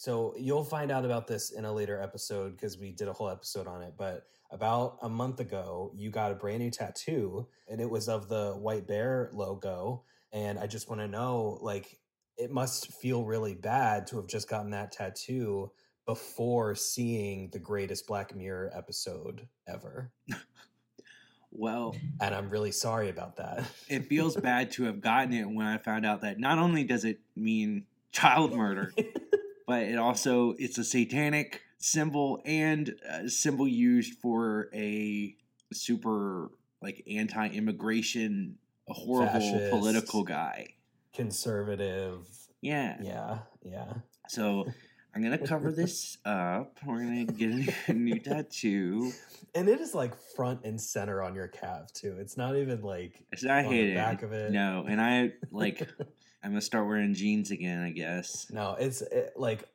So 0.00 0.32
you'll 0.38 0.64
find 0.64 0.90
out 0.90 1.04
about 1.04 1.26
this 1.26 1.50
in 1.50 1.66
a 1.66 1.72
later 1.74 2.00
episode 2.00 2.56
because 2.56 2.78
we 2.78 2.90
did 2.90 3.06
a 3.06 3.12
whole 3.12 3.28
episode 3.28 3.66
on 3.66 3.82
it. 3.82 3.92
But 3.98 4.24
about 4.50 4.96
a 5.02 5.10
month 5.10 5.40
ago, 5.40 5.92
you 5.94 6.08
got 6.08 6.32
a 6.32 6.34
brand 6.34 6.60
new 6.60 6.70
tattoo, 6.70 7.46
and 7.68 7.82
it 7.82 7.90
was 7.90 8.08
of 8.08 8.26
the 8.26 8.52
White 8.52 8.86
Bear 8.86 9.28
logo. 9.34 10.04
And 10.32 10.58
I 10.58 10.68
just 10.68 10.88
want 10.88 11.02
to 11.02 11.06
know, 11.06 11.58
like, 11.60 12.00
it 12.38 12.50
must 12.50 12.90
feel 12.94 13.26
really 13.26 13.54
bad 13.54 14.06
to 14.06 14.16
have 14.16 14.26
just 14.26 14.48
gotten 14.48 14.70
that 14.70 14.90
tattoo 14.90 15.70
before 16.06 16.74
seeing 16.74 17.50
the 17.50 17.58
greatest 17.58 18.06
Black 18.06 18.34
Mirror 18.34 18.70
episode 18.74 19.48
ever. 19.68 20.12
Well, 21.52 21.94
and 22.22 22.34
I'm 22.34 22.48
really 22.48 22.72
sorry 22.72 23.10
about 23.10 23.36
that. 23.36 23.64
it 23.90 24.06
feels 24.06 24.34
bad 24.34 24.70
to 24.72 24.84
have 24.84 25.02
gotten 25.02 25.34
it 25.34 25.44
when 25.44 25.66
I 25.66 25.76
found 25.76 26.06
out 26.06 26.22
that 26.22 26.38
not 26.38 26.58
only 26.58 26.84
does 26.84 27.04
it 27.04 27.20
mean 27.36 27.84
child 28.12 28.54
murder, 28.54 28.94
but 29.70 29.82
it 29.84 29.96
also 29.98 30.54
it's 30.58 30.78
a 30.78 30.84
satanic 30.84 31.62
symbol 31.78 32.42
and 32.44 32.92
a 33.08 33.28
symbol 33.28 33.68
used 33.68 34.14
for 34.20 34.68
a 34.74 35.32
super 35.72 36.50
like 36.82 37.04
anti-immigration 37.08 38.56
a 38.88 38.92
horrible 38.92 39.32
Fascist. 39.40 39.70
political 39.70 40.24
guy 40.24 40.66
Conservative. 41.14 42.26
yeah 42.60 42.96
Yeah, 43.00 43.38
yeah. 43.62 43.92
so 44.28 44.66
i'm 45.14 45.22
gonna 45.22 45.38
cover 45.38 45.70
this 45.70 46.18
up 46.24 46.76
we're 46.84 47.04
gonna 47.04 47.24
get 47.24 47.72
a 47.88 47.92
new 48.06 48.18
tattoo 48.18 49.12
And 49.54 49.68
it 49.68 49.80
is 49.80 49.94
like 49.94 50.14
front 50.36 50.64
and 50.64 50.80
center 50.80 51.22
on 51.22 51.34
your 51.34 51.48
calf 51.48 51.92
too. 51.92 52.16
It's 52.20 52.36
not 52.36 52.56
even 52.56 52.82
like 52.82 53.14
It's- 53.32 53.42
hate 53.68 53.88
the 53.90 53.94
back 53.94 54.22
of 54.22 54.32
it. 54.32 54.50
no 54.52 54.84
and 54.88 55.00
i 55.00 55.32
like 55.52 55.88
i'm 56.42 56.50
gonna 56.50 56.60
start 56.60 56.86
wearing 56.86 57.14
jeans 57.14 57.50
again 57.50 57.80
i 57.82 57.90
guess 57.90 58.46
No, 58.50 58.76
it's 58.78 59.02
it, 59.02 59.32
like 59.36 59.68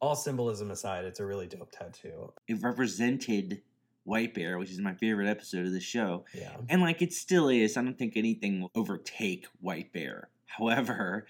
all 0.00 0.14
symbolism 0.14 0.70
aside, 0.70 1.04
it's 1.06 1.20
a 1.20 1.24
really 1.26 1.46
dope 1.46 1.70
tattoo. 1.72 2.32
it 2.48 2.58
represented 2.62 3.62
white 4.04 4.34
bear 4.34 4.58
which 4.58 4.70
is 4.70 4.78
my 4.78 4.94
favorite 4.94 5.26
episode 5.28 5.66
of 5.66 5.72
the 5.72 5.80
show 5.80 6.24
Yeah. 6.34 6.56
And 6.68 6.80
like 6.82 7.02
it 7.02 7.12
still 7.12 7.48
is. 7.48 7.76
I 7.76 7.82
don't 7.82 7.98
think 7.98 8.16
anything 8.16 8.60
will 8.60 8.70
overtake 8.74 9.46
White 9.60 9.92
Bear. 9.92 10.28
However, 10.46 11.26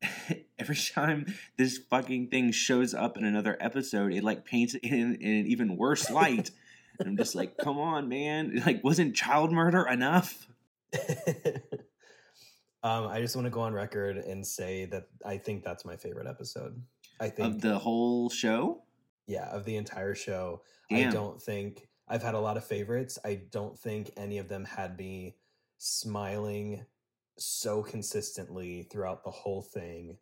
every 0.58 0.76
time 0.76 1.26
this 1.58 1.76
fucking 1.90 2.28
thing 2.28 2.50
shows 2.52 2.94
up 2.94 3.18
in 3.18 3.24
another 3.24 3.56
episode, 3.60 4.12
it 4.14 4.24
like 4.24 4.44
paints 4.46 4.74
it 4.74 4.84
in, 4.84 5.16
in 5.16 5.30
an 5.40 5.46
even 5.46 5.76
worse 5.76 6.10
light. 6.10 6.50
and 6.98 7.08
I'm 7.08 7.16
just 7.18 7.34
like, 7.34 7.58
come 7.58 7.78
on, 7.78 8.08
man. 8.08 8.62
Like, 8.64 8.82
wasn't 8.82 9.14
child 9.14 9.52
murder 9.52 9.86
enough? 9.86 10.46
um, 12.84 13.08
I 13.08 13.20
just 13.20 13.34
want 13.34 13.46
to 13.46 13.50
go 13.50 13.62
on 13.62 13.72
record 13.72 14.18
and 14.18 14.46
say 14.46 14.84
that 14.86 15.08
I 15.24 15.38
think 15.38 15.64
that's 15.64 15.84
my 15.84 15.96
favorite 15.96 16.26
episode. 16.26 16.80
I 17.18 17.30
think 17.30 17.54
Of 17.54 17.60
the 17.62 17.78
whole 17.78 18.28
show? 18.28 18.82
yeah, 19.26 19.48
of 19.48 19.64
the 19.64 19.76
entire 19.76 20.14
show. 20.14 20.60
I 20.92 21.04
don't 21.04 21.40
think 21.40 21.88
I've 22.06 22.22
had 22.22 22.34
a 22.34 22.40
lot 22.40 22.58
of 22.58 22.64
favorites. 22.64 23.18
I 23.24 23.40
don't 23.50 23.76
think 23.78 24.10
any 24.18 24.36
of 24.38 24.48
them 24.48 24.64
had 24.66 24.98
me 24.98 25.34
smiling 25.78 26.84
so 27.38 27.82
consistently 27.82 28.86
throughout 28.92 29.24
the 29.24 29.30
whole 29.30 29.62
thing. 29.62 30.18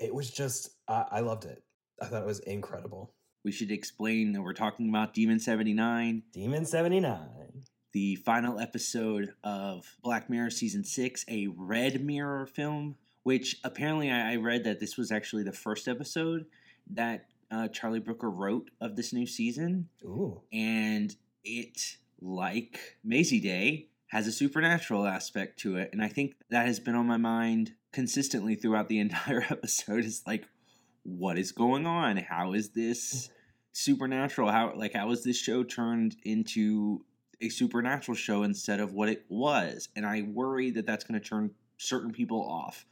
It 0.00 0.12
was 0.12 0.28
just 0.28 0.70
I, 0.88 1.04
I 1.12 1.20
loved 1.20 1.44
it. 1.44 1.62
I 2.00 2.06
thought 2.06 2.22
it 2.22 2.26
was 2.26 2.40
incredible. 2.40 3.14
We 3.44 3.52
should 3.52 3.70
explain 3.70 4.32
that 4.32 4.42
we're 4.42 4.52
talking 4.54 4.88
about 4.88 5.14
Demon 5.14 5.38
79, 5.38 6.22
Demon 6.32 6.64
79. 6.64 7.18
The 7.92 8.16
final 8.16 8.58
episode 8.58 9.34
of 9.44 9.96
Black 10.02 10.30
Mirror 10.30 10.50
season 10.50 10.84
six, 10.84 11.24
a 11.28 11.48
Red 11.48 12.04
Mirror 12.04 12.46
film. 12.46 12.96
Which 13.24 13.60
apparently 13.62 14.10
I 14.10 14.32
I 14.32 14.36
read 14.36 14.64
that 14.64 14.80
this 14.80 14.96
was 14.96 15.12
actually 15.12 15.44
the 15.44 15.52
first 15.52 15.86
episode 15.86 16.46
that 16.90 17.26
uh, 17.52 17.68
Charlie 17.68 18.00
Brooker 18.00 18.30
wrote 18.30 18.70
of 18.80 18.96
this 18.96 19.12
new 19.12 19.26
season, 19.26 19.88
Ooh. 20.04 20.40
and 20.52 21.14
it, 21.44 21.98
like 22.20 22.96
Mazey 23.04 23.40
Day, 23.40 23.88
has 24.08 24.26
a 24.26 24.32
supernatural 24.32 25.06
aspect 25.06 25.60
to 25.60 25.76
it, 25.76 25.90
and 25.92 26.02
I 26.02 26.08
think 26.08 26.34
that 26.50 26.66
has 26.66 26.80
been 26.80 26.94
on 26.94 27.06
my 27.06 27.18
mind 27.18 27.74
consistently 27.92 28.54
throughout 28.54 28.88
the 28.88 28.98
entire 29.06 29.44
episode. 29.50 30.04
Is 30.04 30.22
like, 30.26 30.46
what 31.02 31.38
is 31.38 31.52
going 31.52 31.86
on? 31.86 32.16
How 32.16 32.54
is 32.54 32.70
this 32.70 33.30
supernatural? 33.72 34.50
How 34.50 34.72
like 34.74 34.94
how 34.94 35.10
is 35.10 35.22
this 35.22 35.36
show 35.36 35.62
turned 35.62 36.16
into 36.24 37.04
a 37.42 37.48
supernatural 37.48 38.16
show 38.16 38.42
instead 38.42 38.80
of 38.80 38.92
what 38.94 39.08
it 39.08 39.24
was? 39.28 39.88
And 39.96 40.06
I 40.06 40.22
worry 40.22 40.70
that 40.70 40.86
that's 40.86 41.04
going 41.04 41.20
to 41.20 41.28
turn 41.28 41.50
certain 41.76 42.12
people 42.12 42.40
off. 42.40 42.86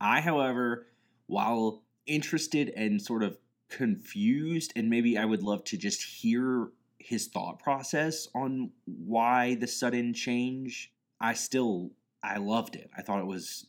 I, 0.00 0.20
however, 0.20 0.86
while 1.26 1.82
interested 2.06 2.70
and 2.70 3.00
sort 3.00 3.22
of 3.22 3.38
confused, 3.68 4.72
and 4.74 4.90
maybe 4.90 5.16
I 5.16 5.24
would 5.24 5.42
love 5.42 5.62
to 5.64 5.76
just 5.76 6.02
hear 6.02 6.70
his 6.98 7.28
thought 7.28 7.58
process 7.60 8.28
on 8.34 8.70
why 8.84 9.54
the 9.54 9.66
sudden 9.66 10.12
change. 10.12 10.92
I 11.20 11.34
still 11.34 11.92
I 12.22 12.38
loved 12.38 12.76
it. 12.76 12.90
I 12.96 13.02
thought 13.02 13.20
it 13.20 13.26
was 13.26 13.66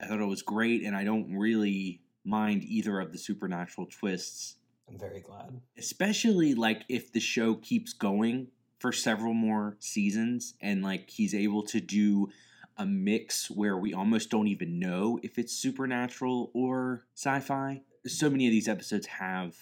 I 0.00 0.06
thought 0.06 0.20
it 0.20 0.26
was 0.26 0.42
great, 0.42 0.82
and 0.82 0.96
I 0.96 1.04
don't 1.04 1.36
really 1.36 2.00
mind 2.24 2.64
either 2.64 3.00
of 3.00 3.12
the 3.12 3.18
supernatural 3.18 3.86
twists 3.90 4.56
I'm 4.88 4.98
very 4.98 5.20
glad. 5.20 5.60
especially 5.78 6.54
like 6.54 6.84
if 6.88 7.12
the 7.12 7.20
show 7.20 7.54
keeps 7.54 7.92
going 7.92 8.48
for 8.80 8.92
several 8.92 9.34
more 9.34 9.76
seasons 9.78 10.54
and 10.60 10.82
like 10.82 11.10
he's 11.10 11.34
able 11.34 11.62
to 11.62 11.80
do 11.80 12.28
a 12.78 12.86
mix 12.86 13.50
where 13.50 13.76
we 13.76 13.92
almost 13.92 14.30
don't 14.30 14.48
even 14.48 14.78
know 14.78 15.20
if 15.22 15.38
it's 15.38 15.52
supernatural 15.52 16.50
or 16.54 17.04
sci-fi. 17.14 17.82
So 18.06 18.30
many 18.30 18.46
of 18.46 18.52
these 18.52 18.68
episodes 18.68 19.06
have 19.06 19.54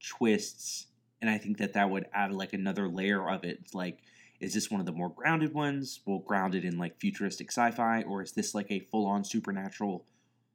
twists 0.00 0.88
and 1.22 1.30
i 1.30 1.38
think 1.38 1.56
that 1.56 1.72
that 1.72 1.88
would 1.88 2.04
add 2.12 2.30
like 2.32 2.52
another 2.52 2.88
layer 2.88 3.26
of 3.30 3.44
it. 3.44 3.58
It's 3.62 3.74
like 3.74 4.00
is 4.40 4.52
this 4.52 4.70
one 4.70 4.80
of 4.80 4.86
the 4.86 4.92
more 4.92 5.08
grounded 5.08 5.54
ones? 5.54 6.00
Well 6.04 6.18
grounded 6.18 6.64
in 6.64 6.76
like 6.76 7.00
futuristic 7.00 7.50
sci-fi 7.50 8.02
or 8.02 8.20
is 8.22 8.32
this 8.32 8.54
like 8.54 8.70
a 8.70 8.80
full-on 8.90 9.24
supernatural 9.24 10.04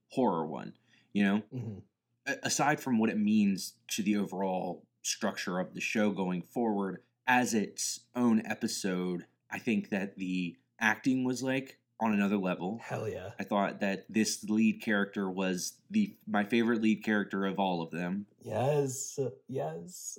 horror 0.09 0.45
one 0.45 0.73
you 1.13 1.23
know? 1.23 1.41
Mhm. 1.53 1.81
a- 2.27 2.37
aside 2.43 2.79
from 2.81 2.99
what 2.99 3.09
it 3.09 3.17
means 3.17 3.73
to 3.87 4.03
the 4.03 4.17
overall 4.17 4.85
structure 5.01 5.57
of 5.57 5.73
the 5.73 5.81
show 5.81 6.11
going 6.11 6.41
forward 6.43 7.01
as 7.29 7.53
its 7.53 8.01
own 8.15 8.41
episode 8.45 9.25
i 9.49 9.57
think 9.57 9.89
that 9.89 10.17
the 10.17 10.55
acting 10.81 11.23
was 11.23 11.41
like 11.41 11.77
on 12.01 12.13
another 12.13 12.37
level 12.37 12.79
Hell 12.83 13.07
yeah. 13.07 13.29
i 13.39 13.43
thought 13.43 13.79
that 13.79 14.05
this 14.09 14.43
lead 14.49 14.81
character 14.81 15.29
was 15.29 15.73
the 15.89 16.13
my 16.27 16.43
favorite 16.43 16.81
lead 16.81 17.03
character 17.03 17.45
of 17.45 17.59
all 17.59 17.81
of 17.81 17.91
them 17.91 18.25
Yes. 18.43 19.19
Yes. 19.47 20.17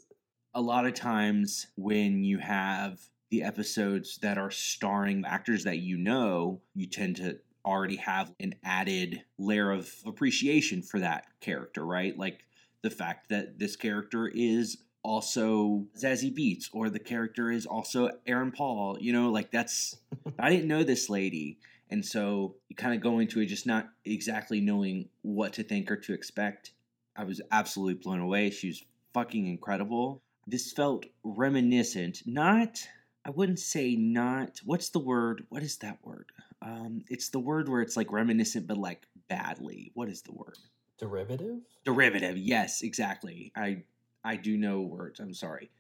a 0.54 0.60
lot 0.60 0.86
of 0.86 0.94
times 0.94 1.66
when 1.76 2.22
you 2.22 2.38
have 2.38 3.00
the 3.30 3.42
episodes 3.42 4.18
that 4.18 4.38
are 4.38 4.50
starring 4.50 5.24
actors 5.24 5.64
that 5.64 5.78
you 5.78 5.96
know, 5.96 6.60
you 6.74 6.86
tend 6.86 7.16
to 7.16 7.38
already 7.64 7.96
have 7.96 8.32
an 8.40 8.54
added 8.64 9.22
layer 9.38 9.70
of 9.70 9.88
appreciation 10.04 10.82
for 10.82 10.98
that 11.00 11.26
character, 11.40 11.84
right? 11.84 12.18
Like 12.18 12.40
the 12.82 12.90
fact 12.90 13.28
that 13.28 13.58
this 13.58 13.76
character 13.76 14.26
is 14.28 14.78
also 15.02 15.86
Zazie 15.96 16.36
Beetz 16.36 16.68
or 16.72 16.90
the 16.90 16.98
character 16.98 17.50
is 17.50 17.66
also 17.66 18.10
Aaron 18.26 18.52
Paul, 18.52 18.98
you 19.00 19.12
know, 19.12 19.30
like 19.30 19.50
that's 19.50 19.96
I 20.38 20.50
didn't 20.50 20.68
know 20.68 20.82
this 20.82 21.08
lady. 21.08 21.58
And 21.90 22.04
so 22.04 22.54
you 22.68 22.76
kind 22.76 22.94
of 22.94 23.00
go 23.00 23.18
into 23.18 23.40
it 23.40 23.46
just 23.46 23.66
not 23.66 23.88
exactly 24.04 24.60
knowing 24.60 25.08
what 25.22 25.54
to 25.54 25.64
think 25.64 25.90
or 25.90 25.96
to 25.96 26.12
expect. 26.12 26.72
I 27.16 27.24
was 27.24 27.40
absolutely 27.50 27.94
blown 27.94 28.20
away. 28.20 28.50
She 28.50 28.68
was 28.68 28.84
fucking 29.12 29.46
incredible. 29.46 30.22
This 30.46 30.72
felt 30.72 31.06
reminiscent, 31.24 32.22
not, 32.26 32.80
I 33.24 33.30
wouldn't 33.30 33.58
say 33.58 33.96
not, 33.96 34.60
what's 34.64 34.90
the 34.90 35.00
word? 35.00 35.44
What 35.48 35.62
is 35.62 35.78
that 35.78 35.98
word? 36.04 36.26
Um, 36.62 37.02
it's 37.08 37.28
the 37.28 37.38
word 37.40 37.68
where 37.68 37.82
it's 37.82 37.96
like 37.96 38.12
reminiscent, 38.12 38.66
but 38.66 38.76
like 38.76 39.06
badly. 39.28 39.90
What 39.94 40.08
is 40.08 40.22
the 40.22 40.32
word? 40.32 40.58
Derivative? 40.98 41.60
Derivative. 41.84 42.36
Yes, 42.36 42.82
exactly. 42.82 43.52
I 43.56 43.82
I 44.24 44.36
do 44.36 44.56
know 44.56 44.80
words. 44.82 45.20
I'm 45.20 45.34
sorry. 45.34 45.70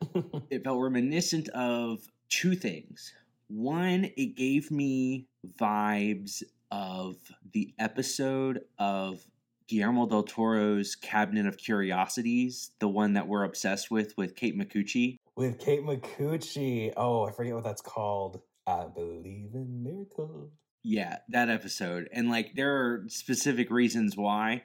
It 0.50 0.64
felt 0.64 0.80
reminiscent 0.80 1.48
of 1.50 2.00
two 2.28 2.54
things. 2.56 3.12
One, 3.48 4.10
it 4.16 4.34
gave 4.34 4.70
me 4.70 5.26
vibes 5.60 6.42
of 6.70 7.16
the 7.52 7.74
episode 7.78 8.62
of 8.78 9.20
Guillermo 9.68 10.06
del 10.06 10.24
Toro's 10.24 10.96
Cabinet 10.96 11.46
of 11.46 11.56
Curiosities, 11.56 12.72
the 12.80 12.88
one 12.88 13.12
that 13.12 13.28
we're 13.28 13.44
obsessed 13.44 13.90
with 13.90 14.16
with 14.16 14.34
Kate 14.34 14.58
Micucci. 14.58 15.18
With 15.36 15.60
Kate 15.60 15.82
Micucci. 15.82 16.92
Oh, 16.96 17.24
I 17.24 17.30
forget 17.30 17.54
what 17.54 17.64
that's 17.64 17.82
called. 17.82 18.40
I 18.66 18.86
believe 18.92 19.54
in 19.54 19.82
miracles. 19.82 20.50
Yeah, 20.82 21.18
that 21.28 21.50
episode. 21.50 22.08
And 22.12 22.30
like 22.30 22.54
there 22.54 22.74
are 22.74 23.04
specific 23.08 23.70
reasons 23.70 24.16
why, 24.16 24.62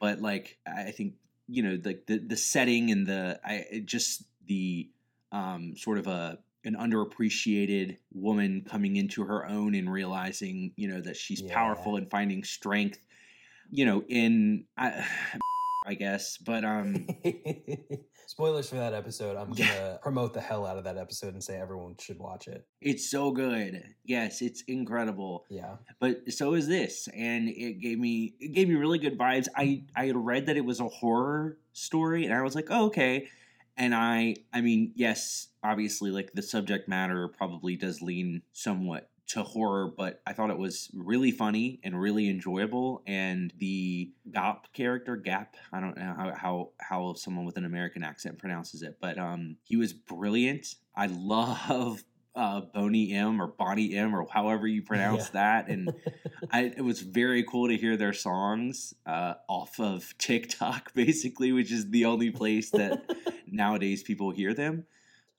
but 0.00 0.20
like 0.20 0.58
I 0.66 0.90
think, 0.90 1.14
you 1.48 1.62
know, 1.62 1.78
like 1.84 2.06
the 2.06 2.18
the 2.18 2.36
setting 2.36 2.90
and 2.90 3.06
the 3.06 3.40
I 3.44 3.82
just 3.84 4.24
the 4.46 4.90
um 5.32 5.74
sort 5.76 5.98
of 5.98 6.06
a 6.06 6.38
an 6.64 6.74
underappreciated 6.74 7.98
woman 8.12 8.64
coming 8.68 8.96
into 8.96 9.24
her 9.24 9.46
own 9.46 9.74
and 9.74 9.90
realizing, 9.90 10.72
you 10.76 10.88
know, 10.88 11.00
that 11.00 11.16
she's 11.16 11.42
Yeah. 11.42 11.54
powerful 11.54 11.96
and 11.96 12.10
finding 12.10 12.44
strength, 12.44 12.98
you 13.70 13.86
know, 13.86 14.04
in 14.08 14.64
I 14.76 15.06
I 15.86 15.94
guess. 15.94 16.36
But 16.38 16.64
um, 16.64 17.06
Spoilers 18.58 18.70
for 18.70 18.90
that 18.90 18.94
episode. 18.94 19.36
I'm 19.36 19.52
gonna 19.52 20.00
promote 20.02 20.34
the 20.34 20.40
hell 20.40 20.66
out 20.66 20.78
of 20.78 20.84
that 20.84 20.98
episode 20.98 21.32
and 21.32 21.44
say 21.44 21.60
everyone 21.60 21.94
should 22.00 22.18
watch 22.18 22.48
it. 22.48 22.66
it's 22.80 23.08
so 23.08 23.30
good. 23.30 23.84
Yes, 24.04 24.42
it's 24.42 24.62
incredible. 24.62 25.44
Yeah. 25.48 25.76
But 26.00 26.32
so 26.32 26.54
is 26.54 26.66
this, 26.66 27.08
and 27.14 27.48
it 27.48 27.80
gave 27.80 28.00
me 28.00 28.34
it 28.40 28.48
gave 28.48 28.68
me 28.68 28.74
really 28.74 28.98
good 28.98 29.16
vibes. 29.16 29.46
I 29.54 29.84
I 29.94 30.06
had 30.06 30.16
read 30.16 30.46
that 30.46 30.56
it 30.56 30.64
was 30.64 30.80
a 30.80 30.88
horror 30.88 31.58
story, 31.72 32.24
and 32.24 32.34
I 32.34 32.42
was 32.42 32.56
like, 32.56 32.66
oh, 32.68 32.86
okay. 32.86 33.28
And 33.76 33.94
I 33.94 34.34
I 34.52 34.60
mean, 34.60 34.90
yes, 34.96 35.48
obviously, 35.62 36.10
like 36.10 36.32
the 36.32 36.42
subject 36.42 36.88
matter 36.88 37.28
probably 37.28 37.76
does 37.76 38.02
lean 38.02 38.42
somewhat 38.52 39.07
to 39.28 39.42
horror, 39.42 39.92
but 39.96 40.22
I 40.26 40.32
thought 40.32 40.50
it 40.50 40.58
was 40.58 40.90
really 40.94 41.30
funny 41.30 41.80
and 41.84 42.00
really 42.00 42.28
enjoyable. 42.28 43.02
And 43.06 43.52
the 43.58 44.10
Gap 44.32 44.72
character, 44.72 45.16
Gap, 45.16 45.56
I 45.72 45.80
don't 45.80 45.96
know 45.96 46.14
how 46.16 46.32
how, 46.34 46.70
how 46.80 47.14
someone 47.14 47.44
with 47.44 47.56
an 47.58 47.64
American 47.64 48.02
accent 48.02 48.38
pronounces 48.38 48.82
it, 48.82 48.98
but 49.00 49.18
um, 49.18 49.56
he 49.64 49.76
was 49.76 49.92
brilliant. 49.92 50.66
I 50.96 51.06
love 51.06 52.02
uh, 52.34 52.60
Boney 52.72 53.12
M 53.12 53.40
or 53.42 53.48
Bonnie 53.48 53.94
M 53.94 54.14
or 54.14 54.26
however 54.30 54.66
you 54.66 54.82
pronounce 54.82 55.26
Yeah. 55.26 55.32
that, 55.32 55.68
and 55.68 55.92
I, 56.50 56.72
it 56.76 56.82
was 56.84 57.00
very 57.00 57.42
cool 57.44 57.68
to 57.68 57.76
hear 57.76 57.96
their 57.96 58.12
songs 58.14 58.94
uh, 59.04 59.34
off 59.48 59.78
of 59.78 60.14
TikTok, 60.18 60.94
basically, 60.94 61.52
which 61.52 61.70
is 61.70 61.90
the 61.90 62.06
only 62.06 62.30
place 62.30 62.70
that 62.70 63.02
nowadays 63.46 64.02
people 64.02 64.30
hear 64.30 64.54
them. 64.54 64.86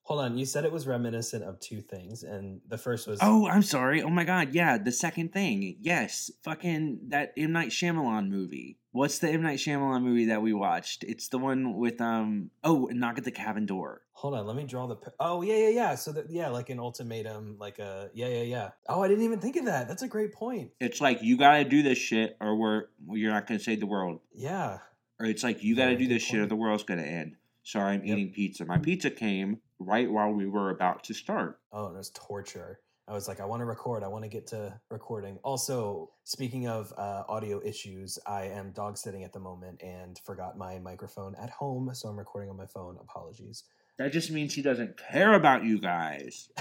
Hold 0.10 0.22
on, 0.22 0.40
you 0.40 0.46
said 0.46 0.66
it 0.66 0.72
was 0.72 0.88
reminiscent 0.88 1.44
of 1.44 1.60
two 1.60 1.82
things, 1.82 2.24
and 2.24 2.62
the 2.68 2.80
first 2.80 3.08
was 3.08 3.20
Oh, 3.22 3.48
I'm 3.48 3.62
sorry. 3.62 4.02
Oh 4.02 4.10
my 4.10 4.24
god, 4.24 4.56
yeah, 4.56 4.80
the 4.80 4.92
second 4.92 5.32
thing. 5.32 5.78
Yes, 5.82 6.32
fucking 6.44 7.02
that 7.10 7.32
M 7.38 7.52
Night 7.52 7.70
Shyamalan 7.70 8.28
movie. 8.28 8.80
What's 8.92 9.20
the 9.20 9.30
M 9.30 9.44
Night 9.44 9.60
Shyamalan 9.60 10.02
movie 10.02 10.26
that 10.26 10.42
we 10.42 10.52
watched? 10.52 11.04
It's 11.04 11.28
the 11.28 11.38
one 11.38 11.78
with 11.78 12.02
um 12.02 12.50
oh, 12.64 12.90
Knock 12.92 13.20
at 13.20 13.24
the 13.24 13.30
Cabin 13.30 13.68
Door. 13.68 14.02
Hold 14.14 14.34
on, 14.34 14.48
let 14.48 14.56
me 14.56 14.64
draw 14.64 14.88
the. 14.88 14.98
Oh 15.20 15.44
yeah, 15.44 15.58
yeah, 15.58 15.70
yeah. 15.70 15.94
So 15.96 16.12
that 16.14 16.32
yeah, 16.32 16.50
like 16.50 16.72
an 16.72 16.80
ultimatum, 16.80 17.58
like 17.60 17.78
a 17.78 18.10
yeah, 18.16 18.30
yeah, 18.30 18.42
yeah. 18.42 18.70
Oh, 18.88 19.04
I 19.04 19.08
didn't 19.10 19.26
even 19.26 19.40
think 19.40 19.58
of 19.58 19.66
that. 19.66 19.88
That's 19.88 20.02
a 20.02 20.08
great 20.08 20.34
point. 20.34 20.72
It's 20.80 21.00
like 21.00 21.22
you 21.22 21.38
got 21.38 21.58
to 21.58 21.64
do 21.66 21.84
this 21.84 22.00
shit 22.00 22.36
or 22.42 22.56
we're 22.56 22.86
you're 23.12 23.32
not 23.32 23.46
going 23.46 23.60
to 23.60 23.64
save 23.64 23.80
the 23.80 23.86
world. 23.86 24.22
Yeah, 24.34 24.80
Or 25.20 25.28
it's 25.28 25.44
like 25.44 25.64
you 25.64 25.76
got 25.76 25.84
to 25.86 25.92
Very 25.92 26.08
do 26.08 26.08
this 26.16 26.24
shit 26.24 26.40
or 26.40 26.48
the 26.48 26.56
world's 26.56 26.82
going 26.82 27.00
to 27.00 27.08
end. 27.08 27.36
Sorry, 27.62 27.94
I'm 27.94 28.04
Yep. 28.04 28.18
eating 28.18 28.34
pizza. 28.34 28.66
My 28.66 28.80
pizza 28.80 29.12
came 29.12 29.60
right 29.80 30.10
while 30.10 30.31
we 30.31 30.48
were 30.48 30.70
about 30.70 31.04
to 31.06 31.14
start. 31.14 31.60
Oh, 31.72 31.94
was 31.94 32.12
torture. 32.12 32.80
I 33.08 33.14
was 33.14 33.28
like, 33.28 33.40
I 33.40 33.46
want 33.46 33.62
to 33.62 33.66
record. 33.66 34.04
I 34.04 34.08
want 34.08 34.24
to 34.24 34.30
get 34.30 34.46
to 34.48 34.80
recording. 34.92 35.40
Also, 35.44 36.12
speaking 36.26 36.68
of 36.68 36.94
uh, 36.96 37.24
audio 37.28 37.60
issues, 37.66 38.20
I 38.28 38.44
am 38.44 38.72
dog 38.72 39.00
sitting 39.00 39.24
at 39.24 39.34
the 39.34 39.40
moment 39.40 39.81
and 39.81 40.20
forgot 40.24 40.60
my 40.60 40.78
microphone 40.78 41.34
at 41.42 41.50
home, 41.50 41.90
so 41.94 42.08
I'm 42.08 42.20
recording 42.20 42.52
on 42.52 42.58
my 42.58 42.68
phone. 42.68 42.98
Apologies. 43.02 43.64
That 43.98 44.12
just 44.12 44.30
means 44.30 44.54
he 44.54 44.62
doesn't 44.62 45.00
care 45.12 45.34
about 45.34 45.64
you 45.64 45.80
guys. 45.80 46.52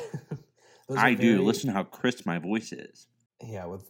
I 0.96 1.12
do. 1.12 1.42
Listen 1.42 1.68
to 1.68 1.74
how 1.74 1.84
crisp 1.84 2.24
my 2.24 2.38
voice 2.38 2.72
is. 2.72 3.08
Yeah, 3.42 3.66
with 3.66 3.84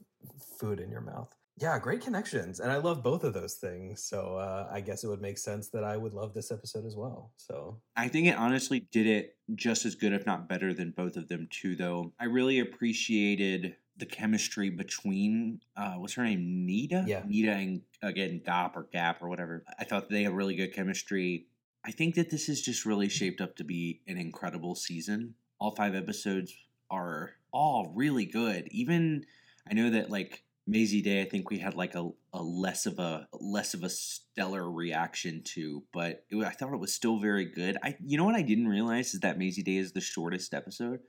food 0.58 0.80
in 0.80 0.90
your 0.90 1.00
mouth. 1.00 1.32
Yeah, 1.60 1.78
great 1.78 2.00
connections, 2.00 2.60
and 2.60 2.70
I 2.70 2.76
love 2.76 3.02
both 3.02 3.24
of 3.24 3.34
those 3.34 3.54
things. 3.54 4.02
So 4.02 4.36
uh, 4.36 4.68
I 4.70 4.80
guess 4.80 5.02
it 5.02 5.08
would 5.08 5.20
make 5.20 5.38
sense 5.38 5.68
that 5.70 5.82
I 5.82 5.96
would 5.96 6.14
love 6.14 6.32
this 6.34 6.52
episode 6.52 6.86
as 6.86 6.94
well. 6.94 7.32
So 7.36 7.80
I 7.96 8.08
think 8.08 8.28
it 8.28 8.36
honestly 8.36 8.86
did 8.92 9.06
it 9.06 9.36
just 9.54 9.84
as 9.84 9.94
good, 9.94 10.12
if 10.12 10.24
not 10.24 10.48
better, 10.48 10.72
than 10.72 10.92
both 10.92 11.16
of 11.16 11.28
them 11.28 11.48
too. 11.50 11.74
Though 11.74 12.12
I 12.20 12.26
really 12.26 12.60
appreciated 12.60 13.76
the 13.96 14.06
chemistry 14.06 14.70
between 14.70 15.60
uh, 15.76 15.94
what's 15.94 16.14
her 16.14 16.22
name, 16.24 16.66
Nida, 16.68 17.06
Yeah. 17.08 17.22
Nida, 17.22 17.54
and 17.60 17.82
again 18.02 18.40
Gap 18.44 18.76
or 18.76 18.84
Gap 18.92 19.20
or 19.22 19.28
whatever. 19.28 19.64
I 19.78 19.84
thought 19.84 20.08
they 20.08 20.22
had 20.22 20.32
really 20.32 20.54
good 20.54 20.72
chemistry. 20.72 21.46
I 21.84 21.90
think 21.90 22.14
that 22.14 22.30
this 22.30 22.48
is 22.48 22.62
just 22.62 22.86
really 22.86 23.08
shaped 23.08 23.40
up 23.40 23.56
to 23.56 23.64
be 23.64 24.00
an 24.06 24.16
incredible 24.16 24.74
season. 24.76 25.34
All 25.58 25.74
five 25.74 25.94
episodes 25.96 26.54
are 26.90 27.32
all 27.52 27.92
really 27.94 28.26
good. 28.26 28.68
Even 28.70 29.24
I 29.68 29.74
know 29.74 29.90
that 29.90 30.10
like 30.10 30.44
Mazey 30.68 31.00
Day, 31.00 31.22
I 31.22 31.24
think 31.24 31.50
we 31.50 31.58
had 31.58 31.74
like 31.74 31.94
a, 31.94 32.10
a 32.34 32.42
less 32.42 32.84
of 32.84 32.98
a 32.98 33.26
less 33.32 33.72
of 33.72 33.82
a 33.82 33.88
stellar 33.88 34.70
reaction 34.70 35.42
to, 35.54 35.82
but 35.92 36.24
it, 36.30 36.44
I 36.44 36.50
thought 36.50 36.74
it 36.74 36.78
was 36.78 36.92
still 36.92 37.18
very 37.18 37.46
good. 37.46 37.78
I 37.82 37.96
you 38.04 38.18
know 38.18 38.24
what 38.24 38.34
I 38.36 38.42
didn't 38.42 38.68
realize 38.68 39.14
is 39.14 39.20
that 39.20 39.38
Mazey 39.38 39.62
Day 39.62 39.76
is 39.78 39.92
the 39.92 40.00
shortest 40.00 40.52
episode. 40.52 41.00